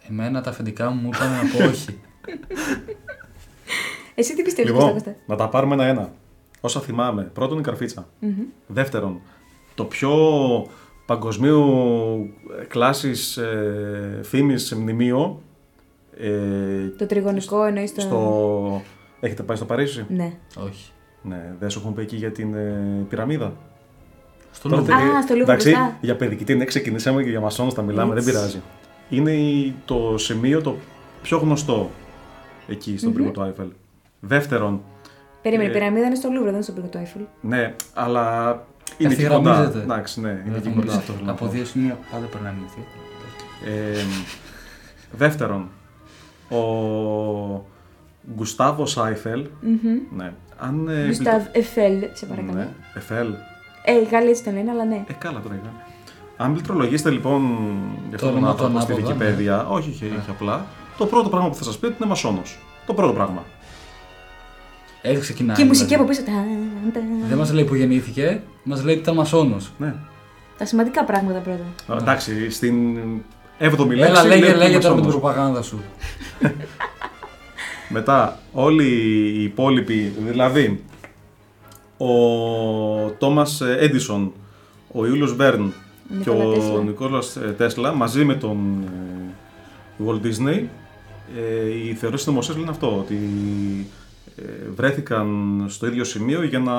Εμένα 0.09 0.41
τα 0.41 0.49
αφεντικά 0.49 0.89
μου 0.89 1.01
μου 1.01 1.09
είπαν 1.13 1.29
να 1.31 1.37
πω 1.57 1.69
όχι. 1.69 1.99
Εσύ 4.15 4.35
τι 4.35 4.41
πιστεύεις, 4.41 4.71
Λοιπόν, 4.71 4.91
Κώστα, 4.91 5.09
Κώστα; 5.09 5.21
να 5.25 5.35
τα 5.35 5.49
πάρουμε 5.49 5.73
ένα-ένα. 5.73 6.11
Όσα 6.61 6.79
θυμάμαι. 6.81 7.23
Πρώτον, 7.33 7.59
η 7.59 7.61
καρφιτσα 7.61 8.07
Δεύτερον, 8.67 9.21
το 9.75 9.85
πιο 9.85 10.11
παγκοσμίου 11.05 11.65
κλάσης 12.67 13.37
ε, 13.37 14.19
φήμης 14.23 14.73
μνημείο. 14.75 15.41
Ε, 16.17 16.87
Το 16.97 17.05
τριγωνικό 17.05 17.63
εννοείς 17.63 17.93
το... 17.93 18.01
στο... 18.01 18.81
Έχετε 19.19 19.43
πάει 19.43 19.57
στο 19.57 19.65
Παρίσι; 19.65 20.05
Ναι. 20.09 20.33
όχι. 20.57 20.91
Ναι, 21.23 21.53
δεν 21.59 21.69
σου 21.69 21.79
έχουν 21.79 21.93
πει 21.93 22.01
εκεί 22.01 22.15
για 22.15 22.31
την 22.31 22.53
ε, 22.53 23.05
πυραμίδα. 23.09 23.53
Στο 24.51 24.69
Τότε, 24.69 24.81
Λούβρε. 24.81 24.93
Α, 24.95 25.21
στο 25.21 25.35
Λούβρε 25.35 25.41
Εντάξει, 25.53 25.69
μπροστά. 25.69 25.97
για 26.01 26.15
παιδική 26.15 26.55
ναι, 26.55 26.65
ξεκινήσαμε 26.65 27.23
και 27.23 27.29
για 27.29 27.39
μασόνους 27.39 27.73
τα 27.73 27.81
μιλάμε, 27.81 28.13
Έτσι. 28.15 28.25
δεν 28.25 28.33
πειράζει. 28.33 28.61
Είναι 29.09 29.31
η- 29.31 29.75
το 29.85 30.17
σημείο 30.17 30.61
το 30.61 30.75
πιο 31.21 31.37
γνωστό 31.37 31.89
εκεί 32.67 32.97
στον 32.97 33.13
πύργο 33.13 33.29
του 33.31 33.41
Άιφελ. 33.41 33.67
Δεύτερον, 34.19 34.81
Περίμενε, 35.41 35.69
η 35.69 35.71
Ε, 35.71 35.77
πυραμίδα 35.77 36.05
είναι 36.05 36.15
στο 36.15 36.27
Λούβρε, 36.29 36.43
δεν 36.45 36.53
είναι 36.53 36.63
στο 36.63 36.71
πύργο 36.71 36.87
του 36.87 36.97
Άιφελ. 36.97 37.21
ναι, 37.41 37.75
αλλά 37.93 38.51
είναι 38.97 39.13
εκεί 39.13 39.23
κοντά. 39.23 39.39
Ευθυγραμμίζεται. 39.49 39.79
Εντάξει, 39.83 40.21
ναι, 40.21 40.29
είναι 40.29 40.41
Δεν 40.45 40.53
εκεί 40.55 40.63
θα 40.63 40.69
κοντά 40.69 40.77
μιλήσω. 40.79 40.97
αυτό. 40.97 41.13
θέλω 41.13 41.25
να 41.25 41.31
Από 41.31 41.45
πω. 41.45 41.51
δύο 41.51 41.65
σημεία 41.65 41.97
πάντα 42.11 42.25
περνάει 42.25 42.53
μύθι. 42.61 42.83
Ε, 43.65 44.03
δεύτερον, 45.17 45.69
ο 46.49 47.65
Γκουστάβος 48.35 48.97
Άιφελ. 48.97 49.47
Ναι, 50.15 50.33
αν. 50.61 50.87
ε, 50.87 51.05
Γκουστάβ 51.05 51.43
Εφέλ, 51.51 51.93
σε 52.13 52.25
παρακαλώ. 52.25 52.57
Ναι, 52.57 52.67
Εφέλ. 52.95 53.33
Ε, 53.83 53.91
οι 53.93 54.07
Γάλλοι 54.11 54.29
έτσι 54.29 54.43
τον 54.43 54.53
λένε, 54.53 54.71
αλλά 54.71 54.85
ναι. 54.85 55.03
Ε, 55.07 55.13
καλά 55.13 55.39
τώρα 55.39 55.55
είδα. 55.55 55.73
Αν 56.37 56.53
πληκτρολογήσετε 56.53 57.09
λοιπόν 57.09 57.41
για 58.07 58.15
αυτόν 58.15 58.29
τον 58.29 58.37
όνομα 58.37 58.49
άνθρωπο 58.49 58.73
του 58.73 58.81
στη 58.81 58.93
ανάποδα, 58.93 59.25
ναι. 59.25 59.35
Wikipedia, 59.35 59.65
όχι, 59.71 59.89
όχι, 59.89 60.05
όχι 60.05 60.29
απλά, 60.29 60.65
το 60.97 61.05
πρώτο 61.05 61.29
πράγμα 61.29 61.49
που 61.49 61.55
θα 61.55 61.63
σας 61.63 61.77
πει 61.77 61.85
ότι 61.85 61.95
είναι 61.99 62.09
μασόνος. 62.09 62.59
Το 62.85 62.93
πρώτο 62.93 63.13
πράγμα. 63.13 63.43
Έτσι 65.01 65.21
ξεκινάει. 65.21 65.55
Και 65.55 65.61
η 65.61 65.65
μουσική 65.65 65.87
δηλαδή. 65.95 66.03
από 66.03 66.11
πίσω. 66.11 66.23
ταν, 66.31 66.91
ταν. 66.93 67.03
Δεν 67.29 67.37
μας 67.37 67.51
λέει 67.53 67.63
που 67.63 67.75
γεννήθηκε, 67.75 68.41
μας 68.63 68.83
λέει 68.83 68.93
ότι 68.93 69.03
ήταν 69.03 69.15
μασόνος. 69.15 69.71
Ναι. 69.77 69.93
Τα 70.57 70.65
σημαντικά 70.65 71.03
πράγματα 71.03 71.39
πρώτα. 71.39 71.93
Α, 71.93 71.97
Εντάξει, 72.01 72.49
στην 72.49 72.97
7η 73.59 73.87
λέξη. 73.87 74.03
Έλα, 74.11 74.23
λέγε, 74.25 74.39
λέει 74.41 74.49
ότι 74.49 74.57
είναι 74.57 74.67
λέγε 74.67 74.77
τώρα 74.77 74.95
με 74.95 75.01
την 75.01 75.09
μασόνος. 75.09 75.13
προπαγάνδα 75.31 75.61
σου. 75.61 75.81
Μετά, 77.91 78.39
όλοι 78.53 78.85
οι 78.85 79.43
υπόλοιποι, 79.43 80.13
δηλαδή 80.19 80.83
ο 81.97 82.09
Τόμας 83.17 83.61
Έντισον, 83.61 84.31
ο 84.91 85.05
Ιούλιος 85.05 85.35
Βέρν 85.35 85.73
και 86.07 86.29
Νικόλα 86.29 86.43
ο 86.45 86.51
Τέσλα. 86.53 86.83
Νικόλας 86.83 87.35
ε, 87.35 87.55
Τέσλα 87.57 87.93
μαζί 87.93 88.25
με 88.25 88.35
τον 88.35 88.83
ε, 88.83 90.05
Walt 90.07 90.25
Disney 90.25 90.63
ε, 91.37 91.69
οι 91.69 91.93
θεωρίες 91.93 92.21
συνωμοσίες 92.21 92.57
λένε 92.57 92.69
αυτό, 92.69 92.97
ότι 92.97 93.15
ε, 94.35 94.43
βρέθηκαν 94.75 95.27
στο 95.67 95.87
ίδιο 95.87 96.03
σημείο 96.03 96.43
για 96.43 96.59
να 96.59 96.73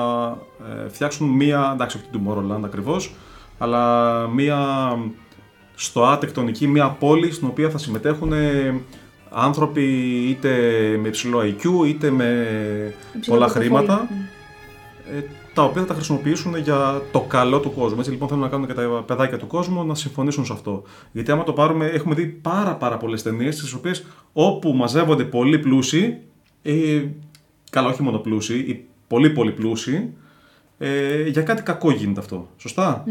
ε, 0.83 0.89
φτιάξουν 0.89 1.29
μία, 1.29 1.71
εντάξει 1.73 1.97
όχι 1.97 2.05
την 2.11 2.21
Tomorrowland 2.21 2.63
ακριβώς, 2.63 3.13
αλλά 3.57 4.27
μία 4.27 4.57
στο 5.75 6.05
ατεκτονική 6.05 6.67
μία 6.67 6.89
πόλη 6.89 7.31
στην 7.31 7.47
οποία 7.47 7.69
θα 7.69 7.77
συμμετέχουν 7.77 8.33
ε, 8.33 8.81
άνθρωποι 9.33 9.83
είτε 10.29 10.49
με 11.01 11.07
υψηλό 11.07 11.39
IQ 11.39 11.87
είτε 11.87 12.09
με 12.09 12.25
Υψηλό 13.15 13.35
πολλά 13.35 13.45
πορτοφόλι. 13.45 13.65
χρήματα 13.65 14.07
Μμ. 14.11 15.17
ε, 15.17 15.23
τα 15.53 15.63
οποία 15.63 15.81
θα 15.81 15.87
τα 15.87 15.93
χρησιμοποιήσουν 15.93 16.57
για 16.57 17.01
το 17.11 17.21
καλό 17.21 17.59
του 17.59 17.73
κόσμου. 17.73 17.99
Έτσι 17.99 18.11
λοιπόν 18.11 18.27
θέλουν 18.27 18.43
να 18.43 18.49
κάνουν 18.49 18.67
και 18.67 18.73
τα 18.73 19.03
παιδάκια 19.05 19.37
του 19.37 19.47
κόσμου 19.47 19.85
να 19.85 19.95
συμφωνήσουν 19.95 20.45
σε 20.45 20.53
αυτό. 20.53 20.83
Γιατί 21.11 21.31
άμα 21.31 21.43
το 21.43 21.53
πάρουμε, 21.53 21.85
έχουμε 21.85 22.15
δει 22.15 22.25
πάρα 22.25 22.75
πάρα 22.75 22.97
πολλές 22.97 23.21
ταινίες 23.21 23.55
στις 23.55 23.73
οποίες 23.73 24.05
όπου 24.33 24.73
μαζεύονται 24.73 25.23
πολλοί 25.23 25.59
πλούσιοι, 25.59 26.17
ε, 26.61 27.03
καλά 27.69 27.87
όχι 27.87 28.01
μόνο 28.03 28.17
πλούσιοι, 28.17 28.57
οι 28.57 28.85
πολύ 29.07 29.29
πολύ 29.29 29.51
πλούσιοι, 29.51 30.13
ε, 30.77 31.27
για 31.27 31.41
κάτι 31.41 31.61
κακό 31.63 31.91
γίνεται 31.91 32.19
αυτό. 32.19 32.47
Σωστά; 32.57 33.03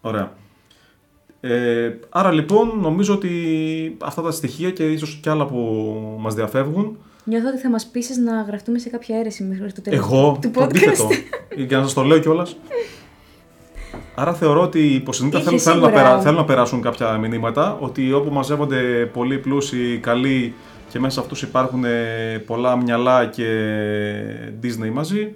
Ωραία. 0.00 0.32
Ε, 1.40 1.90
άρα 2.08 2.32
λοιπόν 2.32 2.72
νομίζω 2.80 3.14
ότι 3.14 3.30
αυτά 4.00 4.22
τα 4.22 4.30
στοιχεία 4.30 4.70
και 4.70 4.84
ίσως 4.92 5.18
και 5.22 5.30
άλλα 5.30 5.46
που 5.46 5.56
μας 6.20 6.34
διαφεύγουν 6.34 6.98
Νιώθω 7.24 7.48
ότι 7.48 7.58
θα 7.58 7.70
μας 7.70 7.86
πείσει 7.86 8.20
να 8.20 8.42
γραφτούμε 8.42 8.78
σε 8.78 8.88
κάποια 8.88 9.18
αίρεση 9.18 9.42
μέχρι 9.44 9.72
το 9.72 9.82
τέλος 9.82 9.98
Εγώ, 9.98 10.38
του 10.42 10.50
το 10.50 10.62
αντίθετο. 10.62 11.08
podcast. 11.08 11.56
Για 11.66 11.76
να 11.78 11.82
σας 11.82 11.92
το 11.92 12.02
λέω 12.02 12.18
κιόλας. 12.18 12.56
Άρα 14.14 14.34
θεωρώ 14.34 14.62
ότι 14.62 14.78
οι 14.78 14.94
υποσυνείδητα 14.94 15.38
Είχε 15.38 15.46
θέλουν, 15.48 15.60
θέλουν, 15.62 15.80
να 15.80 15.86
σίγουρα- 15.88 16.08
περά- 16.08 16.20
θέλουν 16.22 16.36
να 16.38 16.44
περάσουν 16.44 16.82
κάποια 16.82 17.16
μηνύματα 17.18 17.76
ότι 17.80 18.12
όπου 18.12 18.32
μαζεύονται 18.32 19.06
πολλοί 19.12 19.38
πλούσιοι, 19.38 19.98
καλοί 19.98 20.54
και 20.90 20.98
μέσα 20.98 21.14
σε 21.14 21.20
αυτούς 21.20 21.42
υπάρχουν 21.42 21.84
ε, 21.84 22.42
πολλά 22.46 22.76
μυαλά 22.76 23.26
και 23.26 23.46
Disney 24.62 24.90
μαζί, 24.92 25.34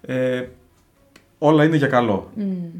ε, 0.00 0.42
όλα 1.38 1.64
είναι 1.64 1.76
για 1.76 1.86
καλό. 1.86 2.30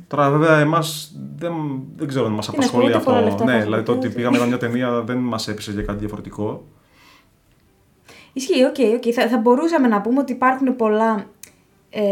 Τώρα 0.08 0.30
βέβαια 0.30 0.58
εμάς 0.58 1.12
δεν, 1.36 1.52
δεν 1.96 2.08
ξέρω 2.08 2.26
αν 2.26 2.32
μας 2.32 2.46
Τι 2.46 2.52
να 2.52 2.58
απασχολεί 2.58 2.84
σου 2.86 2.90
πω, 2.92 2.96
ούτε 2.98 3.04
πολλά 3.04 3.16
αυτό. 3.18 3.30
λεφτά 3.30 3.44
Ναι, 3.44 3.58
θα 3.58 3.64
δηλαδή 3.64 3.82
το 3.82 3.92
έχετε, 3.92 4.06
ότι 4.06 4.06
ούτε- 4.06 4.16
πήγαμε 4.16 4.36
να 4.38 4.44
δούμε 4.44 4.56
μια 4.56 4.68
ταινία 4.68 5.02
δεν 5.02 5.16
μας 5.18 5.48
έπεισε 5.48 5.72
για 5.72 5.82
κάτι 5.82 5.98
διαφορετικό. 5.98 6.64
Ισχύει, 8.32 8.64
οκ, 8.64 8.76
οκ. 8.94 9.12
Θα, 9.14 9.28
θα 9.28 9.38
μπορούσαμε 9.38 9.88
να 9.88 10.00
πούμε 10.00 10.20
ότι 10.20 10.32
υπάρχουν 10.32 10.76
πολλά 10.76 11.26
ε, 11.90 12.02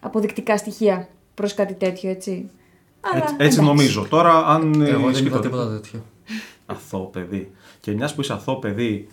αποδεικτικά 0.00 0.56
στοιχεία 0.56 1.08
προς 1.34 1.54
κάτι 1.54 1.74
τέτοιο, 1.74 2.10
έτσι. 2.10 2.50
Αλλά, 3.00 3.22
Έτσι, 3.22 3.34
έτσι 3.38 3.44
εντάξει. 3.58 3.60
νομίζω. 3.62 4.06
Τώρα 4.10 4.46
αν... 4.46 4.80
ε, 4.82 4.88
Εγώ 4.88 5.00
δεν 5.00 5.10
ισχύει 5.10 5.26
είδα 5.26 5.36
το 5.36 5.42
τίποτα 5.42 5.68
τέτοιο. 5.70 6.04
αθώο 6.66 7.00
παιδί. 7.04 7.50
Και 7.80 7.92
μιας 7.92 8.14
που 8.14 8.20
είσαι 8.20 8.32
αθώο 8.32 8.56
παιδί, 8.56 9.08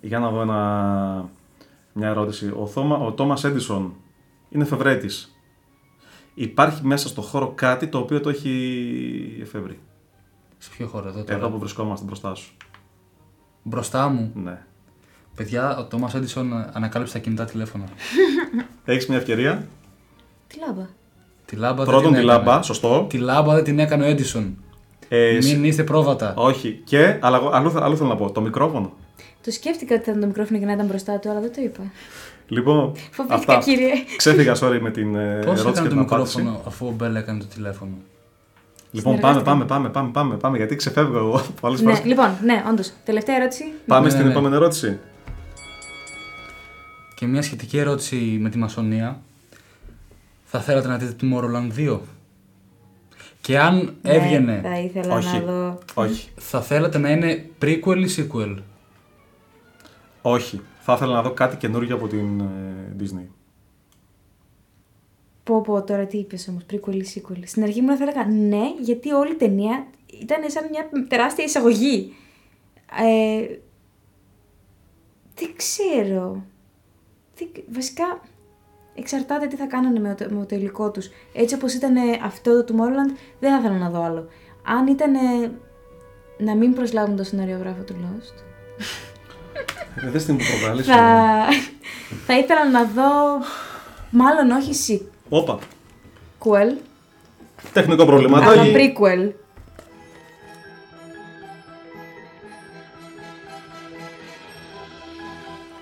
για 0.00 0.18
να 0.18 0.30
δω 0.30 0.40
ένα, 0.40 1.28
μια 1.92 2.08
ερώτηση. 2.08 2.52
Ο, 2.60 2.66
Θώμα, 2.66 2.96
ο 2.96 3.12
Τόμας 3.12 3.44
Έντισον 3.44 3.94
είναι 4.50 4.62
εφευρέτης. 4.62 5.35
Υπάρχει 6.38 6.86
μέσα 6.86 7.08
στο 7.08 7.20
χώρο 7.22 7.52
κάτι 7.54 7.86
το 7.86 7.98
οποίο 7.98 8.20
το 8.20 8.28
έχει 8.28 9.38
εφεύρει. 9.42 9.78
Σε 10.58 10.70
ποιο 10.76 10.86
χώρο 10.86 11.08
εδώ 11.08 11.22
τώρα; 11.24 11.38
Εδώ 11.38 11.48
που 11.48 11.58
βρισκόμαστε 11.58 12.04
μπροστά 12.06 12.34
σου. 12.34 12.52
Μπροστά 13.62 14.08
μου; 14.08 14.30
Ναι. 14.34 14.58
Παιδιά, 15.34 15.76
ο 15.78 15.84
Τόμας 15.84 16.14
Έντισον 16.14 16.52
ανακάλυψε 16.72 17.12
τα 17.12 17.18
κινητά 17.18 17.44
τηλέφωνα. 17.44 17.84
Έχεις 18.84 19.06
μια 19.06 19.16
ευκαιρία; 19.18 19.66
Τι 20.46 20.58
λάμπα. 20.66 20.86
Τη 21.44 21.56
λάμπα 21.56 21.76
δεν 21.76 21.84
Πρώτον 21.84 22.02
την 22.12 22.20
τη 22.20 22.26
έκανε. 22.26 22.44
λάμπα, 22.44 22.62
σωστό. 22.62 23.06
Τη 23.08 23.18
λάμπα 23.18 23.54
δεν 23.54 23.64
την 23.64 23.78
έκανε 23.78 24.04
ο 24.04 24.06
Έντισον. 24.06 24.56
Ε, 25.08 25.38
Μην 25.42 25.64
είστε 25.64 25.84
πρόβατα. 25.84 26.34
Όχι. 26.36 26.80
Και, 26.84 27.18
αλλά 27.20 27.36
εγώ- 27.36 27.50
αλλού, 27.52 27.78
αλλού 27.80 27.96
θέλω 27.96 28.08
να 28.08 28.16
πω, 28.16 28.30
το 28.32 28.40
μικρόφωνο. 28.40 28.92
Το 29.44 29.50
σκέφτηκα 29.50 29.94
ότι 29.94 30.04
θα 30.04 30.10
ήταν 30.10 30.20
το 30.20 30.26
μικρόφωνο 30.26 30.58
και 30.58 30.64
να 30.64 30.72
ήταν 30.72 30.86
μπροστά 30.86 31.18
του, 31.18 31.30
αλλά 31.30 31.40
δεν 31.40 31.52
το 31.54 31.60
είπα. 31.62 31.82
Λοιπόν, 32.48 32.92
Φοβήθηκα, 33.10 33.58
κύριε. 33.58 33.90
Ξέφυγα, 34.16 34.54
sorry, 34.60 34.78
με 34.80 34.90
την 34.90 35.14
ε, 35.14 35.34
Πώς 35.44 35.60
ερώτηση 35.60 35.60
έκανε 35.68 35.72
και 35.72 35.82
το 35.82 35.88
την 35.88 35.98
απάντηση. 35.98 36.36
μικρόφωνο 36.38 36.62
αφού 36.66 36.86
ο 36.86 36.90
Μπέλ 36.90 37.14
έκανε 37.16 37.38
το 37.38 37.46
τηλέφωνο; 37.46 37.90
Λοιπόν, 38.90 39.18
πάμε, 39.20 39.38
Συνεργάστηκαν. 39.38 39.44
πάμε, 39.58 39.88
πάμε, 39.88 39.88
πάμε, 39.88 40.10
πάμε, 40.12 40.36
πάμε, 40.36 40.56
γιατί 40.56 40.76
ξεφεύγω 40.76 41.18
εγώ 41.18 41.36
από 41.36 41.66
άλλες 41.66 41.80
ναι, 41.82 41.90
φορές. 41.92 42.04
λοιπόν, 42.06 42.30
ναι, 42.44 42.64
όντως. 42.70 42.92
Τελευταία 43.04 43.36
ερώτηση. 43.36 43.64
Πάμε 43.86 44.04
Ναι, 44.04 44.10
στην 44.10 44.24
ναι. 44.24 44.30
επόμενη 44.30 44.54
ερώτηση. 44.54 44.98
Και 47.14 47.26
μια 47.26 47.42
σχετική 47.42 47.78
ερώτηση 47.78 48.16
με 48.40 48.48
τη 48.50 48.58
μασονία. 48.58 49.20
Θα 50.44 50.60
θέλατε 50.60 50.88
να 50.88 50.96
δείτε 50.96 51.14
Tomorrowland 51.26 51.78
2. 51.90 51.98
Και 53.40 53.58
αν 53.58 53.76
Ναι, 54.02 54.12
έβγαινε, 54.12 54.60
θα 54.62 54.78
ήθελα 54.78 55.14
Όχι. 55.16 55.38
να 55.38 55.52
δω. 55.52 55.78
Όχι. 55.94 56.28
θα 56.36 56.62
θέλατε 56.62 56.98
να 56.98 57.10
είναι 57.10 57.44
prequel 57.62 58.04
ή 58.08 58.08
sequel; 58.16 58.54
Όχι. 60.28 60.60
Θα 60.80 60.92
ήθελα 60.92 61.12
να 61.14 61.22
δω 61.22 61.30
κάτι 61.30 61.56
καινούργιο 61.56 61.94
από 61.96 62.06
την 62.08 62.40
ε, 62.40 62.96
Disney. 63.00 63.26
Πω 65.44 65.60
πω 65.60 65.82
τώρα 65.82 66.06
τι 66.06 66.18
είπες 66.18 66.48
όμως, 66.48 66.62
prequel 66.72 66.94
ή 66.94 67.04
sequel. 67.14 67.38
Στην 67.44 67.62
αρχή 67.62 67.80
μου 67.80 67.96
θα 67.96 68.02
έλεγα 68.02 68.24
ναι, 68.26 68.62
γιατί 68.80 69.12
όλη 69.12 69.32
η 69.32 69.36
ταινία 69.36 69.86
ήταν 70.20 70.50
σαν 70.50 70.68
μια 70.70 71.06
τεράστια 71.08 71.44
εισαγωγή. 71.44 72.14
Ε, 72.98 73.46
δεν 75.34 75.48
ξέρω. 75.56 76.42
Δεν- 77.36 77.64
βασικά 77.72 78.20
εξαρτάται 78.94 79.46
τι 79.46 79.56
θα 79.56 79.66
κάνανε 79.66 79.98
με, 80.00 80.14
το- 80.14 80.34
με 80.34 80.46
το 80.46 80.54
υλικό 80.56 80.90
τους. 80.90 81.08
Έτσι 81.34 81.54
όπως 81.54 81.74
ήταν 81.74 81.94
αυτό 82.24 82.64
το 82.64 82.74
Tomorrowland, 82.74 83.16
δεν 83.40 83.50
θα 83.52 83.58
ήθελα 83.58 83.78
να 83.78 83.90
δω 83.90 84.02
άλλο. 84.02 84.28
Αν 84.64 84.86
ήταν 84.86 85.12
να 86.38 86.54
μην 86.54 86.74
προσλάβουν 86.74 87.16
τον 87.16 87.24
σεναριογράφο 87.24 87.82
του 87.82 87.94
Lost, 88.00 88.34
Ε, 88.78 88.84
δεν 90.10 90.20
στην 90.20 90.36
προβάλλεις. 90.36 90.86
θα, 90.86 90.94
θα 92.26 92.38
ήθελα 92.38 92.68
να 92.70 92.84
δω, 92.84 93.12
μάλλον 94.10 94.50
όχι 94.50 95.08
Όπα. 95.28 95.58
sequel, 96.38 96.76
Τεχνικό 97.72 98.02
αλλά 98.02 98.10
προβληματάκι. 98.10 98.72
prequel. 98.74 99.30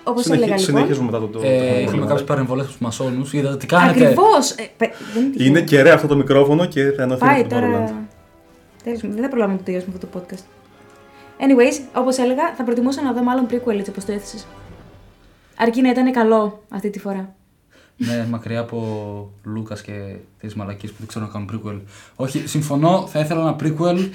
Όπως 0.07 0.23
Συνεχι- 0.23 0.43
έλεγα 0.43 0.59
λοιπόν. 0.59 0.75
Συνεχίζουμε 0.75 1.05
μετά 1.11 1.19
το. 1.19 1.27
το 1.27 1.39
Ε, 1.39 1.41
τεχνικό 1.41 1.59
είχαμε 1.65 1.81
προβληματάκι. 1.81 2.07
κάποιες 2.09 2.27
παρεμβολές 2.27 2.65
από 2.65 2.73
του 2.77 2.83
μασόνους. 2.83 3.33
Είδατε 3.33 3.57
τι 3.57 3.65
κάνετε. 3.65 4.03
Ακριβώς! 4.03 4.51
Ε, 4.51 4.63
παι- 4.77 4.93
δεν 5.13 5.23
είναι 5.23 5.31
τυχαίο. 5.31 5.47
Είναι 5.47 5.61
κεραία 5.61 5.93
αυτό 5.93 6.07
το 6.07 6.15
μικρόφωνο 6.15 6.65
και 6.65 6.91
θα 6.91 7.01
ενωθεί 7.03 7.19
Πάει 7.25 7.41
με 7.41 7.47
το 7.47 7.55
Tomorrowland. 7.55 7.61
τώρα. 7.61 7.93
Τέλος, 8.83 8.99
δεν 9.01 9.21
θα 9.21 9.27
προλάβουμε 9.29 9.51
να 9.51 9.57
το 9.57 9.63
τελειώσουμε 9.63 9.95
αυτό 9.95 10.07
το 10.07 10.19
podcast. 10.19 10.43
Anyways, 11.39 11.81
όπως 11.95 12.17
έλεγα, 12.17 12.53
θα 12.57 12.63
προτιμούσα 12.63 13.01
να 13.01 13.13
δω 13.13 13.23
μάλλον 13.23 13.45
prequel 13.49 13.77
έτσι 13.77 13.89
όπως 13.89 14.05
το 14.05 14.11
έθεσες. 14.11 14.45
Αρκεί 15.57 15.81
να 15.81 15.89
ήταν 15.89 16.11
καλό 16.11 16.63
αυτή 16.69 16.89
τη 16.89 16.99
φορά. 16.99 17.35
Ναι, 17.97 18.25
μακριά 18.29 18.59
από 18.59 19.31
Λούκας 19.43 19.81
και 19.81 19.91
τι 20.39 20.57
μαλακίε 20.57 20.89
που 20.89 20.95
δεν 20.97 21.07
ξέρω 21.07 21.25
να 21.25 21.31
κάνουν 21.31 21.49
prequel. 21.53 21.79
Όχι, 22.15 22.47
συμφωνώ, 22.47 23.07
θα 23.11 23.19
ήθελα 23.19 23.41
ένα 23.41 23.55
prequel 23.63 24.09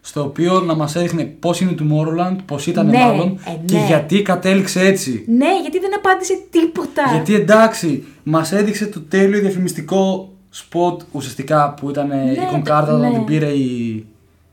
στο 0.00 0.22
οποίο 0.24 0.60
να 0.60 0.74
μας 0.74 0.94
έδειχνε 0.96 1.24
πώς 1.24 1.60
είναι 1.60 1.72
το 1.72 1.84
Tomorrowland, 1.90 2.36
πώς 2.46 2.66
ήταν 2.66 2.86
Ναι, 2.86 2.98
μάλλον 2.98 3.38
ε, 3.46 3.50
και 3.66 3.78
ναι. 3.78 3.86
γιατί 3.86 4.22
κατέληξε 4.22 4.80
έτσι. 4.80 5.24
Ναι, 5.28 5.60
γιατί 5.60 5.78
δεν 5.78 5.94
απάντησε 5.96 6.38
τίποτα. 6.50 7.02
Γιατί 7.12 7.34
εντάξει, 7.34 8.04
μας 8.22 8.52
έδειξε 8.52 8.86
το 8.86 9.00
τέλειο 9.00 9.40
διαφημιστικό 9.40 10.32
σποτ 10.50 11.02
ουσιαστικά 11.12 11.74
που 11.74 11.90
ήταν 11.90 12.06
ναι, 12.06 12.30
η 12.32 12.34
το- 12.34 12.46
κονκάρτα 12.50 12.94
όταν 12.94 13.10
ναι. 13.10 13.16
την 13.16 13.24
πήρε 13.24 13.48
η. 13.48 14.06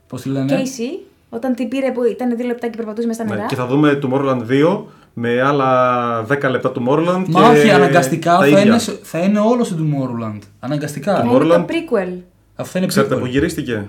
Πώς 0.06 0.22
τη 0.22 0.28
λένε; 0.28 0.62
Casey, 0.62 1.04
όταν 1.30 1.54
την 1.54 1.68
πήρε 1.68 1.92
που 1.92 2.04
ήταν 2.04 2.36
δύο 2.36 2.46
λεπτά 2.46 2.68
και 2.68 2.76
περπατούσε 2.76 3.06
μέσα 3.06 3.20
στα 3.22 3.28
Ναι, 3.30 3.34
νερά. 3.36 3.46
και 3.48 3.54
θα 3.56 3.66
δούμε 3.66 3.98
Tomorrowland 4.02 4.42
2 4.48 4.82
με 5.14 5.40
άλλα 5.42 6.26
10 6.26 6.50
λεπτά 6.50 6.72
Tomorrowland. 6.74 7.24
Μα 7.28 7.52
και 7.52 7.58
όχι, 7.58 7.70
αναγκαστικά 7.70 8.30
τα 8.32 8.38
θα 8.38 8.46
ίδια. 8.46 8.60
είναι, 8.60 8.78
σε- 8.78 8.98
θα 9.02 9.18
είναι 9.18 9.38
όλο 9.38 9.64
στο 9.64 9.76
Tomorrowland. 9.78 10.38
Αναγκαστικά. 10.60 11.14
Θα 11.16 11.20
είναι 11.24 11.38
το 11.38 11.38
Tomorrowland. 11.54 11.64
prequel. 11.64 12.18
Αυτό 12.54 12.72
θα 12.72 12.78
είναι 12.78 12.86
Ξέρετε 12.86 13.14
prequel. 13.14 13.18
που 13.20 13.26
γυρίστηκε; 13.26 13.88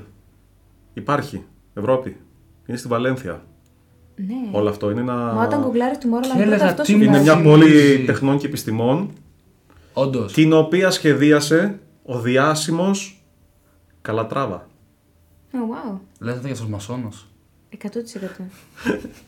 Υπάρχει. 0.93 1.43
Ευρώπη. 1.73 2.17
Είναι 2.65 2.77
στη 2.77 2.87
Βαλένθια. 2.87 3.41
Ναι. 4.15 4.33
Όλο 4.59 4.69
αυτό 4.69 4.91
είναι 4.91 4.99
ένα. 5.01 5.13
Μα 5.13 5.43
όταν 5.43 5.61
γκουγκλάρει 5.61 5.97
του 5.97 6.07
Tomorrowland, 6.09 6.21
Και 6.21 6.27
πρώτα 6.27 6.41
έλεγα, 6.43 6.65
αυτός 6.65 6.85
τι 6.85 6.91
σου 6.91 6.97
μου 6.97 7.03
Είναι 7.03 7.11
βγάζει. 7.19 7.23
μια 7.29 7.35
Θυμίζει. 7.37 7.59
πόλη 7.59 8.03
τεχνών 8.05 8.37
και 8.37 8.45
επιστημών 8.45 9.09
Όντως. 9.93 10.33
την 10.33 10.53
οποία 10.53 10.89
σχεδίασε 10.91 11.79
ο 12.05 12.19
διάσημος 12.19 13.23
Καλατράβα. 14.01 14.67
Oh, 15.53 15.55
wow. 15.55 15.97
Λέτε 16.19 16.47
για 16.47 16.55
του 16.55 16.69
μασόνου. 16.69 17.09
100%. 17.77 18.43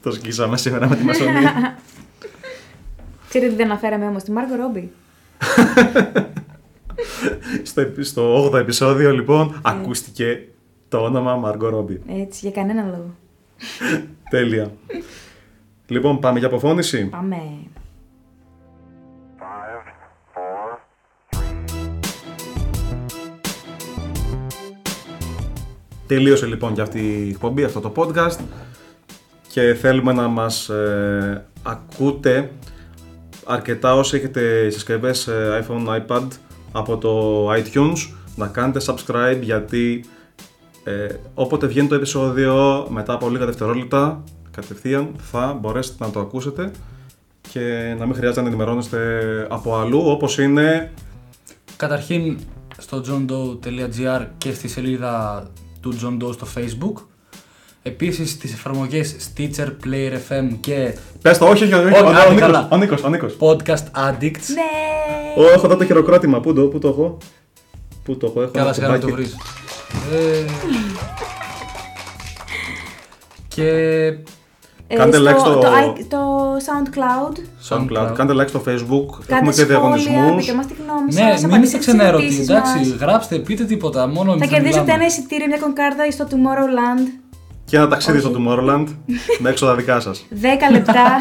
Το 0.01 0.11
σκίσαμε 0.11 0.57
σήμερα 0.57 0.89
με 0.89 0.95
τη 0.95 1.03
μασονία. 1.03 1.77
Ξέρετε 3.29 3.51
τι 3.51 3.57
δεν 3.57 3.65
αναφέραμε 3.65 4.07
όμως, 4.07 4.23
τη 4.23 4.31
Μάργκο 4.31 4.55
Ρόμπι. 4.55 4.91
στο, 7.63 7.81
επει- 7.81 8.05
στο 8.05 8.49
8ο 8.51 8.53
επεισόδιο 8.53 9.11
λοιπόν 9.11 9.59
ακούστηκε 9.63 10.47
το 10.87 10.97
όνομα 10.97 11.35
Μαργκό 11.35 11.69
Ρόμπι. 11.69 12.01
Έτσι, 12.07 12.39
για 12.41 12.51
κανέναν 12.51 12.85
λόγο. 12.85 13.15
Τέλεια. 14.29 14.71
λοιπόν, 15.87 16.19
πάμε 16.19 16.39
για 16.39 16.47
αποφώνηση. 16.47 17.05
Πάμε. 17.05 17.37
Τελείωσε 26.13 26.45
λοιπόν 26.45 26.73
και 26.73 26.81
αυτή 26.81 26.99
η 26.99 27.29
εκπομπή, 27.29 27.63
αυτό 27.63 27.79
το 27.79 27.91
podcast. 27.95 28.37
Και 29.47 29.73
θέλουμε 29.73 30.13
να 30.13 30.27
μας 30.27 30.69
ε, 30.69 31.45
ακούτε 31.63 32.51
αρκετά 33.45 33.95
όσοι 33.95 34.15
έχετε 34.15 34.69
συσκευές 34.69 35.27
ε, 35.27 35.65
iPhone, 35.67 36.01
iPad 36.01 36.27
από 36.71 36.97
το 36.97 37.45
iTunes 37.53 38.13
να 38.35 38.47
κάνετε 38.47 38.79
subscribe 38.85 39.39
γιατί 39.41 40.05
ε, 40.83 41.07
όποτε 41.33 41.67
βγαίνει 41.67 41.87
το 41.87 41.95
επεισόδιο 41.95 42.87
μετά 42.89 43.13
από 43.13 43.29
λίγα 43.29 43.45
δευτερόλεπτα 43.45 44.23
κατευθείαν 44.51 45.15
θα 45.17 45.57
μπορέσετε 45.61 46.05
να 46.05 46.11
το 46.11 46.19
ακούσετε 46.19 46.71
και 47.51 47.95
να 47.99 48.05
μην 48.05 48.15
χρειάζεται 48.15 48.41
να 48.41 48.47
ενημερώνεστε 48.47 48.99
από 49.49 49.75
αλλού 49.75 50.01
όπως 50.05 50.37
είναι 50.37 50.91
Καταρχήν 51.77 52.39
στο 52.77 53.03
johndoe.gr 53.07 54.25
και 54.37 54.53
στη 54.53 54.67
σελίδα 54.67 55.47
του 55.83 55.95
John 56.03 56.23
Doe 56.25 56.33
στο 56.33 56.47
facebook. 56.55 57.01
Επίσης 57.83 58.29
στις 58.31 58.53
εφαρμογές 58.53 59.15
Stitcher, 59.35 59.67
Player 59.85 60.13
FM 60.29 60.57
και 60.59 60.93
Πες 61.21 61.37
το, 61.37 61.47
όχι, 61.49 61.63
όχι, 61.63 61.73
όχι, 61.73 61.85
Όχι, 61.93 62.01
ο, 62.03 62.05
ο, 62.05 62.09
άντε, 62.09 62.23
Νίκος, 62.29 62.39
καλά. 62.39 62.67
ο 62.71 62.77
Νίκος, 62.77 63.03
ο 63.03 63.09
Νίκος. 63.09 63.35
Podcast 63.39 64.09
Addicts. 64.09 64.47
Ναι! 64.53 65.43
Ω, 65.43 65.49
έχω 65.51 65.65
εδώ 65.65 65.75
το 65.77 65.85
χειροκρότημα. 65.85 66.39
Πού 66.39 66.53
το, 66.53 66.61
πού 66.61 66.79
το 66.79 66.87
έχω; 66.87 67.17
Πού 68.03 68.17
το 68.17 68.25
έχω, 68.27 68.41
έχω 68.41 68.51
Καλά 68.51 68.65
ένα 68.65 68.73
σιγά 68.73 68.87
να 68.87 68.99
το 68.99 69.07
κουμπάκι. 69.07 69.21
βρεις. 69.21 69.35
Ε, 70.13 70.45
και 73.47 73.67
Ε, 73.67 74.17
Κάντε 74.97 75.17
στο, 75.17 75.29
like 75.29 75.39
στο- 75.39 75.53
το, 75.59 75.67
i- 75.67 76.05
το 76.09 76.17
SoundCloud. 76.67 77.35
SoundCloud. 77.69 78.07
SoundCloud. 78.09 78.13
Κάντε 78.15 78.33
like 78.43 78.47
στο 78.47 78.59
Facebook. 78.67 79.07
Κάντε 79.27 79.35
Έχουμε 79.35 79.51
και 79.51 79.51
σχόλια, 79.51 79.65
διαγωνισμούς. 79.65 80.45
πείτε 80.45 80.55
μας 80.57 80.65
τη 80.67 80.73
γνώμη 80.83 81.11
σας, 81.13 81.21
ναι, 81.21 81.25
μην 81.35 81.45
απαντήστε 81.45 81.63
είστε 81.65 81.77
τις 81.77 81.85
ξενέρωτοι, 81.87 82.23
ερωτήσεις 82.23 82.49
εντάξει, 82.49 82.77
μας. 82.77 82.87
γράψτε, 82.89 83.35
πείτε 83.37 83.63
τίποτα, 83.63 84.07
μόνο 84.07 84.29
Θα 84.31 84.35
εμείς 84.35 84.47
κερδίσετε 84.49 84.79
μιλάμε. 84.81 84.93
ένα 84.99 85.05
εισιτήριο, 85.05 85.47
μια 85.47 85.57
κονκάρδα 85.57 86.11
στο 86.11 86.25
Tomorrowland. 86.29 87.07
Και 87.65 87.77
ένα 87.77 87.87
ταξίδι 87.87 88.17
Όχι. 88.17 88.27
στο 88.27 88.35
Tomorrowland 88.39 88.85
με 89.41 89.49
έξοδα 89.49 89.75
δικά 89.75 89.99
σας. 89.99 90.25
10 90.41 90.71
λεπτά. 90.71 91.05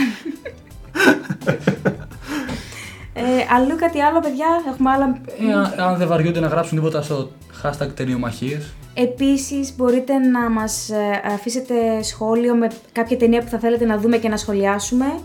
ε, 3.15 3.23
αλλού 3.57 3.77
κάτι 3.77 4.01
άλλο, 4.01 4.21
παιδιά. 4.21 4.47
Έχουμε 4.73 4.91
άλλα. 4.91 5.21
Ε, 5.51 5.53
αν- 5.53 5.89
αν 5.89 5.97
δεν 5.99 6.09
βαριούνται 6.09 6.41
να 6.41 6.47
γράψουν 6.47 6.79
τίποτα 6.79 7.03
στο 7.03 7.31
hashtag 7.63 7.89
ταινιομαχίες, 7.95 8.73
Επίσης 8.95 9.77
μπορείτε 9.77 10.19
να 10.19 10.51
μας 10.51 10.91
ε, 10.91 11.23
αφήσετε 11.25 12.03
σχόλιο 12.03 12.55
με 12.55 12.71
κάποια 12.93 13.17
ταινία 13.17 13.43
που 13.43 13.49
θα 13.49 13.59
θέλετε 13.59 13.85
να 13.85 13.99
δούμε 13.99 14.19
και 14.19 14.29
να 14.29 14.37
σχολιάσουμε. 14.37 15.21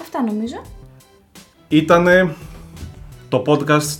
Αυτά 0.00 0.22
νομίζω. 0.22 0.62
Ήτανε 1.68 2.34
το 3.28 3.42
podcast 3.46 3.98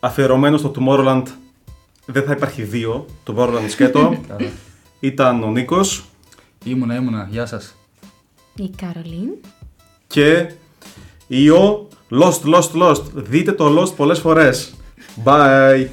αφιερωμένο 0.00 0.56
στο 0.56 0.72
Tomorrowland. 0.76 1.22
Δεν 2.06 2.22
θα 2.22 2.32
υπάρχει 2.32 2.62
δύο. 2.62 3.06
Tomorrowland 3.26 3.68
σκέτο. 3.68 4.16
Ήταν 5.00 5.42
ο 5.42 5.50
Νίκος 5.50 6.04
ήμουνα, 6.64 6.94
ήμουνα, 6.94 7.28
γεια 7.30 7.46
σας. 7.46 7.74
Η 8.54 8.70
Καρολίν. 8.76 9.28
και 10.06 10.52
η 11.26 11.50
ο 11.50 11.88
Lost, 12.10 12.54
Lost, 12.54 12.70
Lost. 12.82 13.02
Δείτε 13.14 13.52
το 13.52 13.80
Lost 13.80 13.94
πολλές 13.96 14.18
φορές. 14.18 14.74
Bye. 15.24 15.86